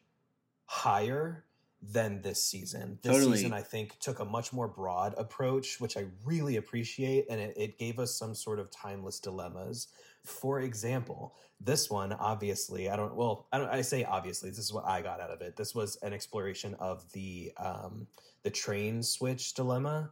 higher 0.66 1.44
than 1.80 2.20
this 2.22 2.42
season. 2.42 2.98
This 3.02 3.12
Totally. 3.12 3.36
season, 3.36 3.52
I 3.52 3.62
think, 3.62 3.98
took 4.00 4.18
a 4.18 4.24
much 4.24 4.52
more 4.52 4.66
broad 4.68 5.14
approach, 5.16 5.80
which 5.80 5.96
I 5.96 6.06
really 6.24 6.56
appreciate, 6.56 7.26
and 7.30 7.40
it, 7.40 7.54
it 7.56 7.78
gave 7.78 7.98
us 7.98 8.14
some 8.14 8.34
sort 8.34 8.58
of 8.58 8.70
timeless 8.70 9.20
dilemmas. 9.20 9.88
For 10.24 10.60
example, 10.60 11.36
this 11.60 11.88
one 11.88 12.12
obviously, 12.12 12.88
I 12.90 12.96
don't. 12.96 13.14
Well, 13.14 13.46
I 13.52 13.58
don't. 13.58 13.68
I 13.68 13.80
say 13.82 14.04
obviously. 14.04 14.50
This 14.50 14.58
is 14.58 14.72
what 14.72 14.86
I 14.86 15.02
got 15.02 15.20
out 15.20 15.30
of 15.30 15.40
it. 15.40 15.56
This 15.56 15.74
was 15.74 15.96
an 16.02 16.12
exploration 16.12 16.74
of 16.74 17.10
the 17.12 17.52
um, 17.56 18.06
the 18.42 18.50
train 18.50 19.02
switch 19.02 19.54
dilemma 19.54 20.10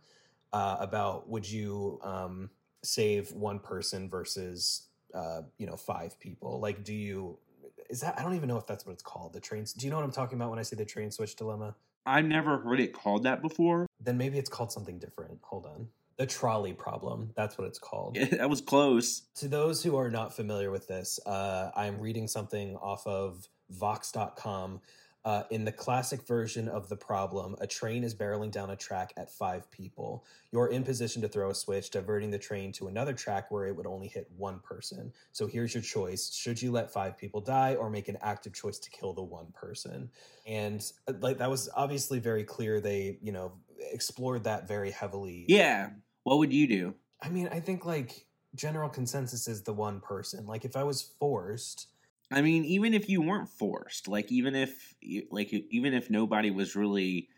uh, 0.53 0.77
about 0.81 1.29
would 1.29 1.49
you 1.49 2.01
um, 2.03 2.51
save 2.83 3.33
one 3.33 3.59
person 3.59 4.09
versus 4.09 4.89
uh, 5.15 5.43
you 5.59 5.67
know 5.67 5.77
five 5.77 6.19
people? 6.21 6.61
Like, 6.61 6.85
do 6.85 6.95
you? 6.95 7.39
Is 7.91 8.01
that 8.01 8.19
I 8.19 8.23
don't 8.23 8.35
even 8.35 8.49
know 8.49 8.57
if 8.57 8.67
that's 8.67 8.87
what 8.87 8.93
it's 8.93 9.03
called. 9.03 9.33
The 9.33 9.41
trains. 9.41 9.73
Do 9.73 9.87
you 9.87 9.91
know 9.91 9.97
what 9.97 10.05
I'm 10.05 10.13
talking 10.13 10.39
about 10.39 10.51
when 10.51 10.59
I 10.59 10.63
say 10.63 10.77
the 10.77 10.85
train 10.85 11.11
switch 11.11 11.37
dilemma? 11.37 11.75
I've 12.05 12.25
never 12.25 12.59
heard 12.59 12.81
it 12.81 12.93
called 12.93 13.25
that 13.25 13.43
before. 13.43 13.87
Then 14.01 14.17
maybe 14.17 14.39
it's 14.39 14.49
called 14.49 14.71
something 14.71 14.99
different. 14.99 15.39
Hold 15.43 15.67
on. 15.67 15.89
The 16.19 16.27
trolley 16.27 16.73
problem. 16.73 17.31
That's 17.37 17.59
what 17.59 17.67
it's 17.67 17.79
called. 17.79 18.17
that 18.31 18.49
was 18.49 18.61
close. 18.61 19.23
To 19.37 19.49
those 19.49 19.83
who 19.83 19.97
are 19.97 20.11
not 20.11 20.35
familiar 20.35 20.71
with 20.71 20.87
this, 20.87 21.19
uh, 21.27 21.71
I'm 21.77 21.99
reading 22.01 22.29
something 22.29 22.77
off 22.77 23.07
of 23.07 23.49
Vox.com. 23.71 24.81
Uh, 25.27 25.43
in 25.51 25.65
the 25.65 25.73
classic 25.73 26.25
version 26.25 26.69
of 26.69 26.89
the 26.89 26.95
problem, 26.95 27.57
a 27.61 27.67
train 27.67 28.05
is 28.05 28.15
barreling 28.15 28.53
down 28.53 28.71
a 28.71 28.77
track 28.77 29.13
at 29.17 29.29
five 29.29 29.69
people. 29.73 30.25
You're 30.53 30.69
in 30.69 30.85
position 30.85 31.21
to 31.23 31.27
throw 31.27 31.51
a 31.51 31.55
switch, 31.55 31.91
diverting 31.91 32.31
the 32.31 32.39
train 32.39 32.71
to 32.75 32.87
another 32.87 33.13
track 33.13 33.51
where 33.51 33.67
it 33.67 33.75
would 33.75 33.89
only 33.89 34.07
hit 34.07 34.31
one 34.37 34.61
person. 34.61 35.13
So 35.33 35.49
here's 35.49 35.75
your 35.75 35.83
choice: 35.83 36.33
should 36.33 36.63
you 36.63 36.71
let 36.71 36.93
five 36.93 37.19
people 37.19 37.41
die, 37.41 37.75
or 37.75 37.91
make 37.91 38.07
an 38.07 38.19
active 38.23 38.55
choice 38.55 38.79
to 38.79 38.89
kill 38.89 39.15
the 39.15 39.23
one 39.25 39.49
person? 39.53 40.11
And 40.47 40.81
uh, 41.09 41.15
like 41.21 41.39
that 41.39 41.51
was 41.51 41.69
obviously 41.75 42.21
very 42.21 42.45
clear. 42.45 42.81
They, 42.81 43.19
you 43.21 43.33
know, 43.33 43.55
explored 43.93 44.45
that 44.45 44.69
very 44.69 44.93
heavily. 44.93 45.45
Yeah. 45.49 45.91
What 46.23 46.39
would 46.39 46.53
you 46.53 46.69
do? 46.69 46.95
I 47.21 47.31
mean, 47.31 47.49
I 47.51 47.59
think 47.59 47.85
like 47.85 48.27
general 48.55 48.89
consensus 48.89 49.49
is 49.49 49.63
the 49.63 49.73
one 49.73 50.01
person. 50.01 50.47
Like 50.47 50.65
if 50.65 50.77
I 50.77 50.85
was 50.85 51.03
forced, 51.03 51.89
I 52.31 52.43
mean, 52.43 52.65
even 52.65 52.93
if 52.93 53.09
you 53.09 53.23
weren't 53.23 53.49
forced, 53.49 54.09
like 54.09 54.33
even 54.33 54.55
if 54.55 54.95
like 55.31 55.53
even 55.53 55.95
if 55.95 56.11
nobody 56.11 56.51
was 56.51 56.75
really 56.75 57.29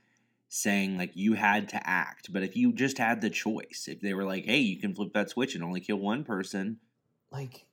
saying 0.48 0.96
like 0.96 1.12
you 1.14 1.34
had 1.34 1.68
to 1.70 1.88
act, 1.88 2.32
but 2.32 2.42
if 2.42 2.56
you 2.56 2.72
just 2.72 2.96
had 2.96 3.20
the 3.20 3.30
choice, 3.30 3.86
if 3.86 4.00
they 4.00 4.14
were 4.14 4.24
like, 4.24 4.46
"Hey, 4.46 4.58
you 4.58 4.80
can 4.80 4.94
flip 4.94 5.12
that 5.12 5.28
switch 5.30 5.54
and 5.54 5.62
only 5.62 5.80
kill 5.80 5.98
one 5.98 6.24
person," 6.24 6.78
like 7.30 7.66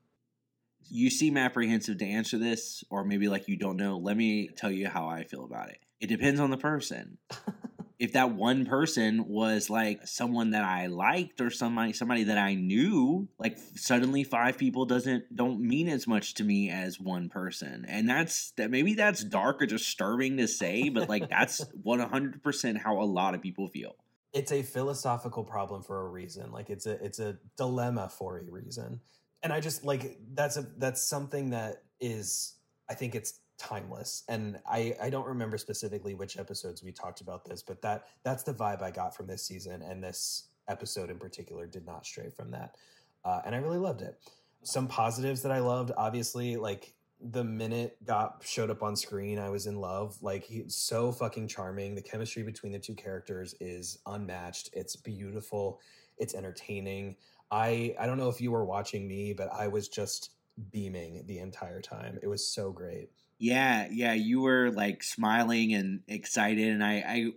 you 0.90 1.10
seem 1.10 1.38
apprehensive 1.38 1.98
to 2.00 2.06
answer 2.06 2.38
this, 2.38 2.84
or 2.90 3.04
maybe 3.04 3.30
like 3.30 3.48
you 3.48 3.56
don't 3.56 3.78
know. 3.78 3.98
Let 3.98 4.18
me 4.18 4.50
tell 4.50 4.72
you 4.72 4.90
how 4.90 5.08
I 5.08 5.24
feel 5.24 5.46
about 5.46 5.70
it. 5.70 5.80
It 6.02 6.08
depends 6.08 6.40
on 6.40 6.50
the 6.50 6.58
person. 6.58 7.18
if 7.98 8.14
that 8.14 8.32
one 8.32 8.66
person 8.66 9.28
was 9.28 9.70
like 9.70 10.08
someone 10.08 10.52
that 10.52 10.64
I 10.64 10.88
liked 10.88 11.40
or 11.42 11.50
somebody 11.50 11.94
somebody 11.94 12.26
that 12.26 12.38
I 12.38 12.56
knew, 12.56 13.28
like 13.40 13.58
suddenly 13.76 14.24
five 14.24 14.58
people 14.58 14.86
doesn't 14.86 15.34
don't 15.36 15.60
mean 15.62 15.88
as 15.88 16.08
much 16.08 16.34
to 16.36 16.44
me 16.44 16.70
as 16.70 17.00
one 17.00 17.30
person. 17.30 17.86
And 17.88 18.10
that's 18.10 18.52
that 18.52 18.70
maybe 18.72 18.94
that's 18.96 19.24
dark 19.24 19.62
or 19.62 19.66
disturbing 19.66 20.38
to 20.38 20.48
say, 20.48 20.90
but 20.90 21.08
like 21.10 21.30
that's 21.30 21.64
100% 21.86 22.78
how 22.78 23.02
a 23.02 23.06
lot 23.06 23.34
of 23.36 23.42
people 23.42 23.68
feel. 23.68 23.96
it's 24.34 24.52
a 24.52 24.62
philosophical 24.62 25.46
problem 25.46 25.82
for 25.82 26.02
a 26.02 26.10
reason. 26.10 26.52
Like 26.52 26.70
it's 26.70 26.86
a 26.86 27.04
it's 27.04 27.20
a 27.20 27.38
dilemma 27.58 28.10
for 28.10 28.40
a 28.40 28.44
reason. 28.44 29.00
And 29.42 29.54
I 29.54 29.62
just 29.62 29.86
like 29.86 30.20
that's 30.34 30.58
a 30.58 30.66
that's 30.78 31.02
something 31.02 31.52
that 31.52 31.84
is 32.02 32.56
I 32.90 32.94
think 32.94 33.16
it's 33.16 33.40
timeless. 33.58 34.24
And 34.28 34.60
I 34.70 34.96
I 35.02 35.10
don't 35.10 35.28
remember 35.28 35.58
specifically 35.58 36.14
which 36.14 36.38
episodes 36.38 36.84
we 36.84 36.92
talked 36.92 37.22
about 37.22 37.46
this, 37.46 37.62
but 37.62 37.82
that 37.82 38.06
that's 38.24 38.44
the 38.44 38.54
vibe 38.54 38.82
I 38.82 38.92
got 38.92 39.16
from 39.16 39.28
this 39.28 39.46
season 39.46 39.82
and 39.82 40.04
this 40.04 40.50
episode 40.68 41.10
in 41.10 41.20
particular 41.20 41.68
did 41.68 41.86
not 41.86 42.06
stray 42.06 42.30
from 42.30 42.52
that. 42.52 42.76
Uh, 43.24 43.42
and 43.46 43.56
I 43.56 43.60
really 43.60 43.78
loved 43.78 44.02
it. 44.02 44.18
Some 44.64 44.88
positives 44.88 45.42
that 45.44 45.52
I 45.52 45.60
loved, 45.60 45.92
obviously, 45.98 46.56
like 46.58 46.94
the 47.20 47.44
minute 47.44 47.98
Gaap 48.06 48.44
showed 48.44 48.70
up 48.70 48.84
on 48.84 48.96
screen, 48.96 49.40
I 49.40 49.50
was 49.50 49.68
in 49.68 49.80
love. 49.80 50.18
Like 50.22 50.44
he's 50.44 50.76
so 50.76 51.12
fucking 51.12 51.48
charming. 51.48 51.96
The 51.96 52.02
chemistry 52.02 52.44
between 52.44 52.72
the 52.72 52.80
two 52.80 52.96
characters 52.96 53.56
is 53.60 54.00
unmatched. 54.06 54.70
It's 54.74 54.96
beautiful. 54.96 55.80
It's 56.18 56.34
entertaining. 56.34 57.16
I 57.52 57.96
I 58.00 58.06
don't 58.06 58.18
know 58.18 58.30
if 58.30 58.42
you 58.42 58.52
were 58.52 58.66
watching 58.66 59.08
me, 59.08 59.34
but 59.34 59.50
I 59.54 59.68
was 59.68 59.88
just 59.88 60.32
beaming 60.72 61.24
the 61.28 61.40
entire 61.40 61.82
time. 61.82 62.20
It 62.22 62.28
was 62.28 62.46
so 62.46 62.72
great. 62.72 63.10
Yeah, 63.38 63.88
yeah, 63.92 64.14
you 64.14 64.42
were 64.42 64.72
like 64.72 65.04
smiling 65.04 65.74
and 65.74 66.02
excited, 66.08 66.68
and 66.70 66.84
I, 66.84 67.34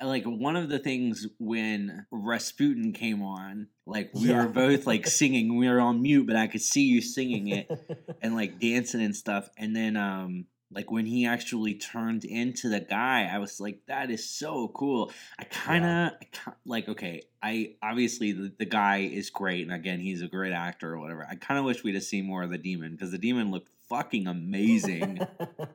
I 0.00 0.04
like 0.04 0.24
one 0.24 0.56
of 0.56 0.68
the 0.68 0.78
things 0.78 1.26
when 1.38 2.06
Rasputin 2.10 2.92
came 2.92 3.22
on, 3.22 3.68
like 3.86 4.10
we 4.14 4.28
Yeah. 4.30 4.42
were 4.42 4.48
both 4.48 4.86
like 4.86 5.06
singing, 5.06 5.56
we 5.56 5.68
were 5.68 5.80
on 5.80 6.02
mute, 6.02 6.26
but 6.26 6.36
I 6.36 6.46
could 6.46 6.62
see 6.62 6.82
you 6.84 7.00
singing 7.00 7.48
it 7.48 7.70
and 8.22 8.34
like 8.34 8.58
dancing 8.58 9.02
and 9.02 9.14
stuff, 9.14 9.48
and 9.56 9.76
then 9.76 9.96
um 9.96 10.46
like 10.74 10.90
when 10.90 11.04
he 11.04 11.26
actually 11.26 11.74
turned 11.74 12.24
into 12.24 12.70
the 12.70 12.80
guy, 12.80 13.28
I 13.30 13.36
was 13.36 13.60
like, 13.60 13.82
that 13.88 14.10
is 14.10 14.26
so 14.26 14.68
cool. 14.68 15.12
I 15.38 15.44
kind 15.44 15.84
of 15.84 16.12
like 16.64 16.88
okay, 16.88 17.24
I 17.42 17.74
obviously 17.82 18.32
the, 18.32 18.52
the 18.58 18.64
guy 18.64 19.00
is 19.00 19.28
great, 19.28 19.62
and 19.62 19.72
again, 19.72 20.00
he's 20.00 20.22
a 20.22 20.28
great 20.28 20.52
actor 20.54 20.94
or 20.94 20.98
whatever. 20.98 21.26
I 21.30 21.34
kind 21.34 21.58
of 21.58 21.66
wish 21.66 21.84
we'd 21.84 21.94
have 21.94 22.04
seen 22.04 22.24
more 22.24 22.42
of 22.42 22.50
the 22.50 22.56
demon 22.58 22.92
because 22.92 23.10
the 23.10 23.18
demon 23.18 23.50
looked 23.50 23.68
fucking 23.92 24.26
amazing. 24.26 25.20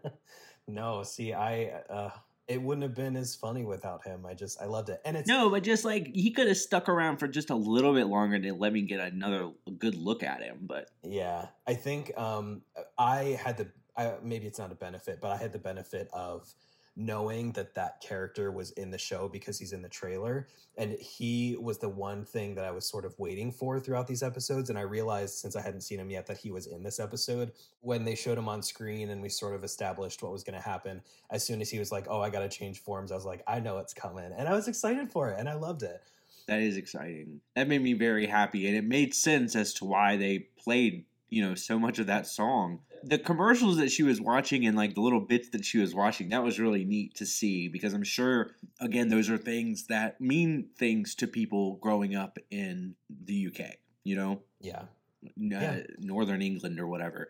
no, 0.67 1.03
see, 1.03 1.33
I 1.33 1.81
uh 1.89 2.09
it 2.47 2.61
wouldn't 2.61 2.83
have 2.83 2.95
been 2.95 3.17
as 3.17 3.35
funny 3.35 3.65
without 3.65 4.05
him. 4.05 4.25
I 4.25 4.33
just 4.33 4.61
I 4.61 4.65
loved 4.65 4.89
it. 4.89 5.01
And 5.05 5.17
it's 5.17 5.27
No, 5.27 5.49
but 5.49 5.63
just 5.63 5.83
like 5.85 6.11
he 6.15 6.31
could 6.31 6.47
have 6.47 6.57
stuck 6.57 6.87
around 6.89 7.17
for 7.17 7.27
just 7.27 7.49
a 7.49 7.55
little 7.55 7.93
bit 7.93 8.07
longer 8.07 8.39
to 8.39 8.53
let 8.53 8.71
me 8.73 8.81
get 8.81 8.99
another 8.99 9.51
good 9.77 9.95
look 9.95 10.23
at 10.23 10.41
him. 10.41 10.59
But 10.61 10.89
Yeah, 11.03 11.47
I 11.67 11.73
think 11.73 12.17
um, 12.17 12.61
I 12.97 13.39
had 13.43 13.57
the 13.57 13.67
I, 13.97 14.13
maybe 14.23 14.45
it's 14.45 14.59
not 14.59 14.71
a 14.71 14.75
benefit, 14.75 15.19
but 15.21 15.31
I 15.31 15.37
had 15.37 15.51
the 15.51 15.59
benefit 15.59 16.07
of 16.13 16.53
knowing 16.97 17.51
that 17.51 17.75
that 17.75 18.01
character 18.01 18.51
was 18.51 18.71
in 18.71 18.89
the 18.89 18.97
show 18.97 19.29
because 19.29 19.59
he's 19.59 19.71
in 19.71 19.83
the 19.83 19.89
trailer, 19.89 20.47
and 20.77 20.93
he 20.93 21.55
was 21.59 21.77
the 21.77 21.87
one 21.87 22.25
thing 22.25 22.55
that 22.55 22.65
I 22.65 22.71
was 22.71 22.85
sort 22.89 23.05
of 23.05 23.13
waiting 23.19 23.51
for 23.51 23.79
throughout 23.79 24.07
these 24.07 24.23
episodes. 24.23 24.69
And 24.71 24.79
I 24.79 24.81
realized 24.81 25.35
since 25.35 25.55
I 25.55 25.61
hadn't 25.61 25.81
seen 25.81 25.99
him 25.99 26.09
yet 26.09 26.25
that 26.25 26.37
he 26.37 26.49
was 26.49 26.65
in 26.65 26.81
this 26.81 26.99
episode 26.99 27.51
when 27.81 28.03
they 28.03 28.15
showed 28.15 28.37
him 28.37 28.49
on 28.49 28.63
screen 28.63 29.11
and 29.11 29.21
we 29.21 29.29
sort 29.29 29.53
of 29.53 29.63
established 29.63 30.23
what 30.23 30.31
was 30.31 30.43
going 30.43 30.59
to 30.59 30.67
happen. 30.67 31.01
As 31.29 31.45
soon 31.45 31.61
as 31.61 31.69
he 31.69 31.77
was 31.77 31.91
like, 31.91 32.07
"Oh, 32.09 32.21
I 32.21 32.31
got 32.31 32.39
to 32.39 32.49
change 32.49 32.79
forms," 32.81 33.11
I 33.11 33.15
was 33.15 33.25
like, 33.25 33.43
"I 33.47 33.59
know 33.59 33.77
it's 33.77 33.93
coming," 33.93 34.31
and 34.35 34.47
I 34.47 34.53
was 34.53 34.67
excited 34.67 35.11
for 35.11 35.29
it, 35.29 35.39
and 35.39 35.47
I 35.47 35.53
loved 35.53 35.83
it. 35.83 36.01
that 36.47 36.61
is 36.61 36.77
exciting. 36.77 37.41
That 37.55 37.67
made 37.67 37.81
me 37.83 37.93
very 37.93 38.25
happy, 38.25 38.67
and 38.67 38.75
it 38.75 38.85
made 38.85 39.13
sense 39.13 39.55
as 39.55 39.73
to 39.75 39.85
why 39.85 40.15
they 40.17 40.39
played 40.57 41.05
you 41.29 41.43
know 41.43 41.55
so 41.55 41.77
much 41.77 41.99
of 41.99 42.07
that 42.07 42.27
song. 42.27 42.79
The 43.03 43.17
commercials 43.19 43.77
that 43.77 43.91
she 43.91 44.03
was 44.03 44.19
watching 44.19 44.65
and 44.65 44.75
like 44.77 44.95
the 44.95 45.01
little 45.01 45.19
bits 45.21 45.49
that 45.49 45.63
she 45.65 45.77
was 45.77 45.93
watching, 45.95 46.29
that 46.29 46.43
was 46.43 46.59
really 46.59 46.83
neat 46.83 47.15
to 47.15 47.25
see 47.25 47.67
because 47.67 47.93
I'm 47.93 48.03
sure 48.03 48.55
again 48.79 49.09
those 49.09 49.29
are 49.29 49.37
things 49.37 49.87
that 49.87 50.19
mean 50.21 50.69
things 50.77 51.15
to 51.15 51.27
people 51.27 51.75
growing 51.75 52.15
up 52.15 52.37
in 52.51 52.95
the 53.09 53.47
UK. 53.47 53.75
You 54.03 54.15
know, 54.15 54.41
Yeah. 54.59 54.81
uh, 54.81 54.87
Yeah. 55.35 55.83
Northern 55.99 56.41
England 56.41 56.79
or 56.79 56.87
whatever. 56.87 57.29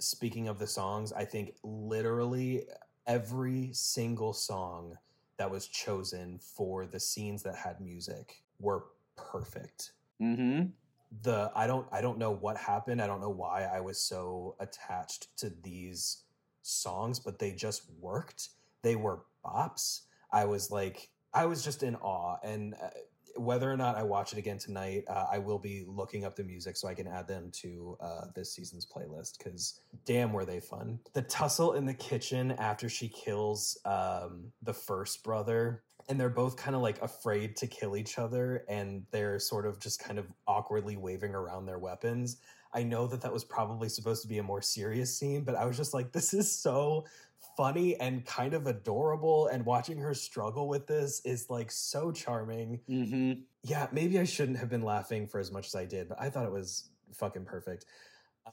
speaking 0.00 0.46
of 0.46 0.58
the 0.60 0.66
songs, 0.66 1.12
I 1.12 1.24
think 1.24 1.56
literally 1.64 2.66
every 3.06 3.70
single 3.72 4.32
song 4.32 4.96
that 5.38 5.50
was 5.50 5.66
chosen 5.66 6.38
for 6.38 6.86
the 6.86 7.00
scenes 7.00 7.42
that 7.42 7.56
had 7.56 7.80
music 7.80 8.44
were 8.60 8.84
perfect. 9.16 9.92
Mm-hmm. 10.22 10.66
The 11.22 11.50
I 11.54 11.66
don't 11.66 11.86
I 11.92 12.00
don't 12.00 12.18
know 12.18 12.32
what 12.32 12.56
happened. 12.56 13.00
I 13.00 13.06
don't 13.06 13.20
know 13.20 13.30
why 13.30 13.64
I 13.64 13.80
was 13.80 13.98
so 14.00 14.56
attached 14.60 15.36
to 15.38 15.52
these 15.62 16.24
songs, 16.62 17.18
but 17.18 17.38
they 17.38 17.52
just 17.52 17.82
worked. 18.00 18.50
They 18.82 18.96
were 18.96 19.22
bops. 19.44 20.02
I 20.32 20.44
was 20.44 20.70
like 20.70 21.08
I 21.32 21.46
was 21.46 21.64
just 21.64 21.82
in 21.82 21.96
awe 21.96 22.36
and 22.42 22.74
uh, 22.74 22.88
whether 23.38 23.70
or 23.70 23.76
not 23.76 23.96
I 23.96 24.02
watch 24.02 24.32
it 24.32 24.38
again 24.38 24.58
tonight, 24.58 25.04
uh, 25.08 25.26
I 25.30 25.38
will 25.38 25.58
be 25.58 25.84
looking 25.86 26.24
up 26.24 26.36
the 26.36 26.42
music 26.42 26.76
so 26.76 26.88
I 26.88 26.94
can 26.94 27.06
add 27.06 27.28
them 27.28 27.50
to 27.62 27.96
uh, 28.00 28.24
this 28.34 28.52
season's 28.52 28.86
playlist 28.86 29.38
because 29.38 29.80
damn, 30.04 30.32
were 30.32 30.44
they 30.44 30.60
fun. 30.60 30.98
The 31.12 31.22
tussle 31.22 31.74
in 31.74 31.86
the 31.86 31.94
kitchen 31.94 32.52
after 32.52 32.88
she 32.88 33.08
kills 33.08 33.78
um, 33.84 34.52
the 34.62 34.74
first 34.74 35.22
brother, 35.22 35.84
and 36.08 36.18
they're 36.18 36.28
both 36.28 36.56
kind 36.56 36.74
of 36.74 36.82
like 36.82 37.00
afraid 37.02 37.56
to 37.56 37.66
kill 37.66 37.96
each 37.96 38.18
other, 38.18 38.64
and 38.68 39.04
they're 39.10 39.38
sort 39.38 39.66
of 39.66 39.78
just 39.80 40.02
kind 40.02 40.18
of 40.18 40.26
awkwardly 40.46 40.96
waving 40.96 41.34
around 41.34 41.66
their 41.66 41.78
weapons. 41.78 42.38
I 42.74 42.82
know 42.82 43.06
that 43.06 43.22
that 43.22 43.32
was 43.32 43.44
probably 43.44 43.88
supposed 43.88 44.22
to 44.22 44.28
be 44.28 44.38
a 44.38 44.42
more 44.42 44.60
serious 44.60 45.16
scene, 45.16 45.42
but 45.42 45.54
I 45.54 45.64
was 45.64 45.76
just 45.76 45.94
like, 45.94 46.12
this 46.12 46.34
is 46.34 46.50
so 46.50 47.04
funny 47.58 47.96
and 47.96 48.24
kind 48.24 48.54
of 48.54 48.68
adorable 48.68 49.48
and 49.48 49.66
watching 49.66 49.98
her 49.98 50.14
struggle 50.14 50.68
with 50.68 50.86
this 50.86 51.20
is 51.24 51.50
like 51.50 51.72
so 51.72 52.12
charming 52.12 52.78
mm-hmm. 52.88 53.32
yeah 53.64 53.88
maybe 53.90 54.16
i 54.20 54.22
shouldn't 54.22 54.58
have 54.58 54.68
been 54.68 54.82
laughing 54.82 55.26
for 55.26 55.40
as 55.40 55.50
much 55.50 55.66
as 55.66 55.74
i 55.74 55.84
did 55.84 56.08
but 56.08 56.20
i 56.20 56.30
thought 56.30 56.46
it 56.46 56.52
was 56.52 56.90
fucking 57.12 57.44
perfect 57.44 57.84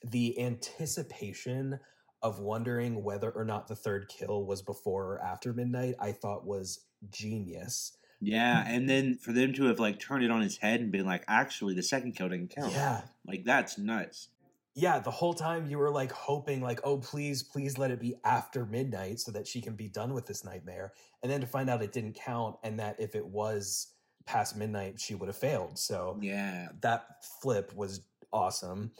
the 0.05 0.39
anticipation 0.41 1.79
of 2.23 2.39
wondering 2.39 3.03
whether 3.03 3.29
or 3.29 3.45
not 3.45 3.67
the 3.67 3.75
third 3.75 4.07
kill 4.07 4.43
was 4.43 4.63
before 4.63 5.03
or 5.03 5.21
after 5.21 5.53
midnight 5.53 5.93
i 5.99 6.11
thought 6.11 6.47
was 6.47 6.85
genius 7.11 7.97
yeah 8.21 8.63
and 8.67 8.89
then 8.89 9.15
for 9.15 9.31
them 9.31 9.53
to 9.53 9.65
have 9.65 9.79
like 9.79 9.99
turned 9.99 10.23
it 10.23 10.31
on 10.31 10.41
his 10.41 10.57
head 10.57 10.79
and 10.79 10.91
been 10.91 11.05
like 11.05 11.23
actually 11.27 11.73
the 11.73 11.83
second 11.83 12.13
kill 12.13 12.29
didn't 12.29 12.53
count 12.55 12.71
yeah 12.71 13.01
like 13.27 13.43
that's 13.43 13.77
nuts 13.77 14.29
yeah, 14.77 14.99
the 14.99 15.11
whole 15.11 15.33
time 15.33 15.67
you 15.67 15.77
were 15.77 15.89
like 15.89 16.11
hoping, 16.11 16.61
like, 16.61 16.81
oh, 16.83 16.97
please, 16.97 17.41
please 17.41 17.77
let 17.77 17.91
it 17.91 17.99
be 17.99 18.15
after 18.25 18.65
midnight 18.65 19.21
so 19.21 19.31
that 19.31 19.47
she 19.47 19.61
can 19.61 19.75
be 19.75 19.87
done 19.87 20.13
with 20.13 20.25
this 20.25 20.43
nightmare. 20.43 20.91
And 21.23 21.31
then 21.31 21.39
to 21.41 21.47
find 21.47 21.69
out 21.69 21.81
it 21.81 21.93
didn't 21.93 22.15
count 22.15 22.57
and 22.61 22.79
that 22.79 22.97
if 22.99 23.15
it 23.15 23.25
was 23.25 23.87
past 24.25 24.57
midnight, 24.57 24.99
she 24.99 25.15
would 25.15 25.27
have 25.27 25.37
failed. 25.37 25.79
So, 25.79 26.19
yeah, 26.21 26.67
that 26.81 27.23
flip 27.41 27.73
was 27.73 28.01
awesome. 28.33 28.91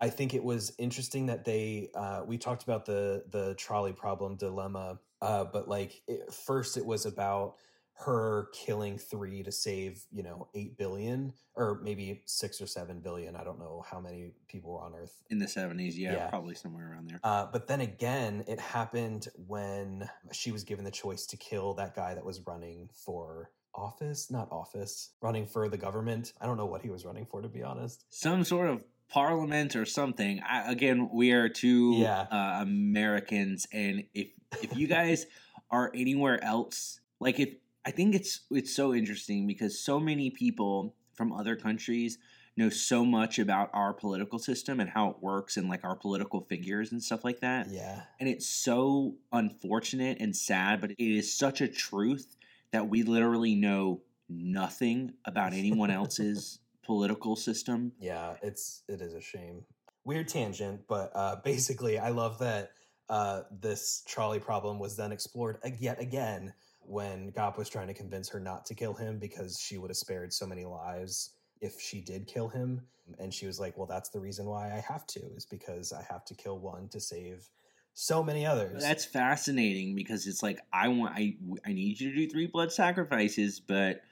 I 0.00 0.10
think 0.10 0.32
it 0.32 0.44
was 0.44 0.72
interesting 0.78 1.26
that 1.26 1.44
they, 1.44 1.90
uh, 1.96 2.22
we 2.24 2.38
talked 2.38 2.62
about 2.62 2.86
the, 2.86 3.24
the 3.30 3.54
trolley 3.54 3.92
problem 3.92 4.36
dilemma, 4.36 5.00
uh, 5.20 5.44
but 5.44 5.68
like, 5.68 6.02
it, 6.06 6.32
first 6.32 6.76
it 6.76 6.86
was 6.86 7.06
about, 7.06 7.56
her 7.98 8.48
killing 8.52 8.98
three 8.98 9.42
to 9.42 9.50
save 9.50 10.04
you 10.12 10.22
know 10.22 10.48
eight 10.54 10.76
billion 10.76 11.32
or 11.54 11.80
maybe 11.82 12.22
six 12.26 12.60
or 12.60 12.66
seven 12.66 13.00
billion 13.00 13.34
i 13.34 13.42
don't 13.42 13.58
know 13.58 13.82
how 13.90 13.98
many 13.98 14.32
people 14.48 14.72
were 14.72 14.80
on 14.80 14.94
earth. 14.94 15.22
In 15.30 15.38
the 15.38 15.46
70s 15.46 15.96
yeah, 15.96 16.12
yeah. 16.12 16.26
probably 16.28 16.54
somewhere 16.54 16.90
around 16.90 17.08
there. 17.08 17.20
Uh, 17.24 17.46
but 17.50 17.66
then 17.66 17.80
again 17.80 18.44
it 18.46 18.60
happened 18.60 19.28
when 19.46 20.08
she 20.32 20.52
was 20.52 20.62
given 20.62 20.84
the 20.84 20.90
choice 20.90 21.24
to 21.26 21.36
kill 21.38 21.72
that 21.74 21.94
guy 21.96 22.14
that 22.14 22.24
was 22.24 22.40
running 22.46 22.90
for 22.92 23.50
office 23.74 24.30
not 24.30 24.48
office 24.50 25.12
running 25.22 25.46
for 25.46 25.68
the 25.68 25.78
government. 25.78 26.34
I 26.40 26.46
don't 26.46 26.58
know 26.58 26.66
what 26.66 26.82
he 26.82 26.90
was 26.90 27.06
running 27.06 27.24
for 27.24 27.40
to 27.40 27.48
be 27.48 27.62
honest. 27.62 28.04
Some 28.10 28.44
sort 28.44 28.68
of 28.68 28.84
parliament 29.08 29.76
or 29.76 29.84
something 29.84 30.40
I, 30.46 30.70
again 30.70 31.08
we 31.12 31.32
are 31.32 31.48
two 31.48 31.94
yeah. 31.94 32.26
uh, 32.30 32.58
americans 32.62 33.66
and 33.72 34.04
if 34.14 34.28
if 34.62 34.76
you 34.76 34.86
guys 34.86 35.26
are 35.70 35.90
anywhere 35.94 36.42
else 36.42 37.00
like 37.20 37.40
if 37.40 37.50
I 37.86 37.92
think 37.92 38.16
it's 38.16 38.40
it's 38.50 38.74
so 38.74 38.92
interesting 38.92 39.46
because 39.46 39.78
so 39.78 40.00
many 40.00 40.28
people 40.28 40.96
from 41.14 41.32
other 41.32 41.54
countries 41.54 42.18
know 42.56 42.68
so 42.68 43.04
much 43.04 43.38
about 43.38 43.70
our 43.72 43.92
political 43.92 44.40
system 44.40 44.80
and 44.80 44.90
how 44.90 45.10
it 45.10 45.16
works 45.20 45.56
and 45.56 45.68
like 45.68 45.84
our 45.84 45.94
political 45.94 46.40
figures 46.40 46.90
and 46.90 47.02
stuff 47.02 47.22
like 47.22 47.40
that. 47.40 47.68
Yeah. 47.70 48.02
And 48.18 48.28
it's 48.28 48.48
so 48.48 49.14
unfortunate 49.30 50.16
and 50.20 50.34
sad, 50.34 50.80
but 50.80 50.90
it 50.92 50.98
is 50.98 51.32
such 51.32 51.60
a 51.60 51.68
truth 51.68 52.36
that 52.72 52.88
we 52.88 53.04
literally 53.04 53.54
know 53.54 54.00
nothing 54.28 55.12
about 55.24 55.52
anyone 55.52 55.90
else's 55.92 56.58
political 56.86 57.36
system. 57.36 57.92
Yeah, 58.00 58.34
it's 58.42 58.82
it 58.88 59.00
is 59.00 59.14
a 59.14 59.20
shame. 59.20 59.64
Weird 60.04 60.28
tangent, 60.28 60.82
but 60.88 61.10
uh 61.14 61.36
basically 61.44 61.98
I 61.98 62.10
love 62.10 62.38
that 62.38 62.70
uh 63.08 63.42
this 63.50 64.02
trolley 64.06 64.40
problem 64.40 64.78
was 64.78 64.96
then 64.96 65.12
explored 65.12 65.58
yet 65.78 66.00
again 66.00 66.54
when 66.88 67.32
Gaap 67.32 67.58
was 67.58 67.68
trying 67.68 67.88
to 67.88 67.94
convince 67.94 68.28
her 68.28 68.40
not 68.40 68.66
to 68.66 68.74
kill 68.74 68.94
him 68.94 69.18
because 69.18 69.58
she 69.60 69.76
would 69.76 69.90
have 69.90 69.96
spared 69.96 70.32
so 70.32 70.46
many 70.46 70.64
lives 70.64 71.30
if 71.60 71.80
she 71.80 72.00
did 72.00 72.26
kill 72.26 72.48
him. 72.48 72.82
And 73.18 73.32
she 73.32 73.46
was 73.46 73.60
like, 73.60 73.76
Well, 73.76 73.86
that's 73.86 74.08
the 74.10 74.20
reason 74.20 74.46
why 74.46 74.72
I 74.72 74.84
have 74.88 75.06
to, 75.08 75.20
is 75.36 75.44
because 75.44 75.92
I 75.92 76.04
have 76.10 76.24
to 76.26 76.34
kill 76.34 76.58
one 76.58 76.88
to 76.88 77.00
save 77.00 77.48
so 77.94 78.22
many 78.22 78.44
others. 78.44 78.82
That's 78.82 79.04
fascinating 79.04 79.94
because 79.94 80.26
it's 80.26 80.42
like 80.42 80.60
I 80.72 80.88
want 80.88 81.14
I 81.14 81.36
I 81.64 81.72
need 81.72 81.98
you 81.98 82.10
to 82.10 82.16
do 82.16 82.28
three 82.28 82.46
blood 82.46 82.72
sacrifices, 82.72 83.58
but 83.58 84.02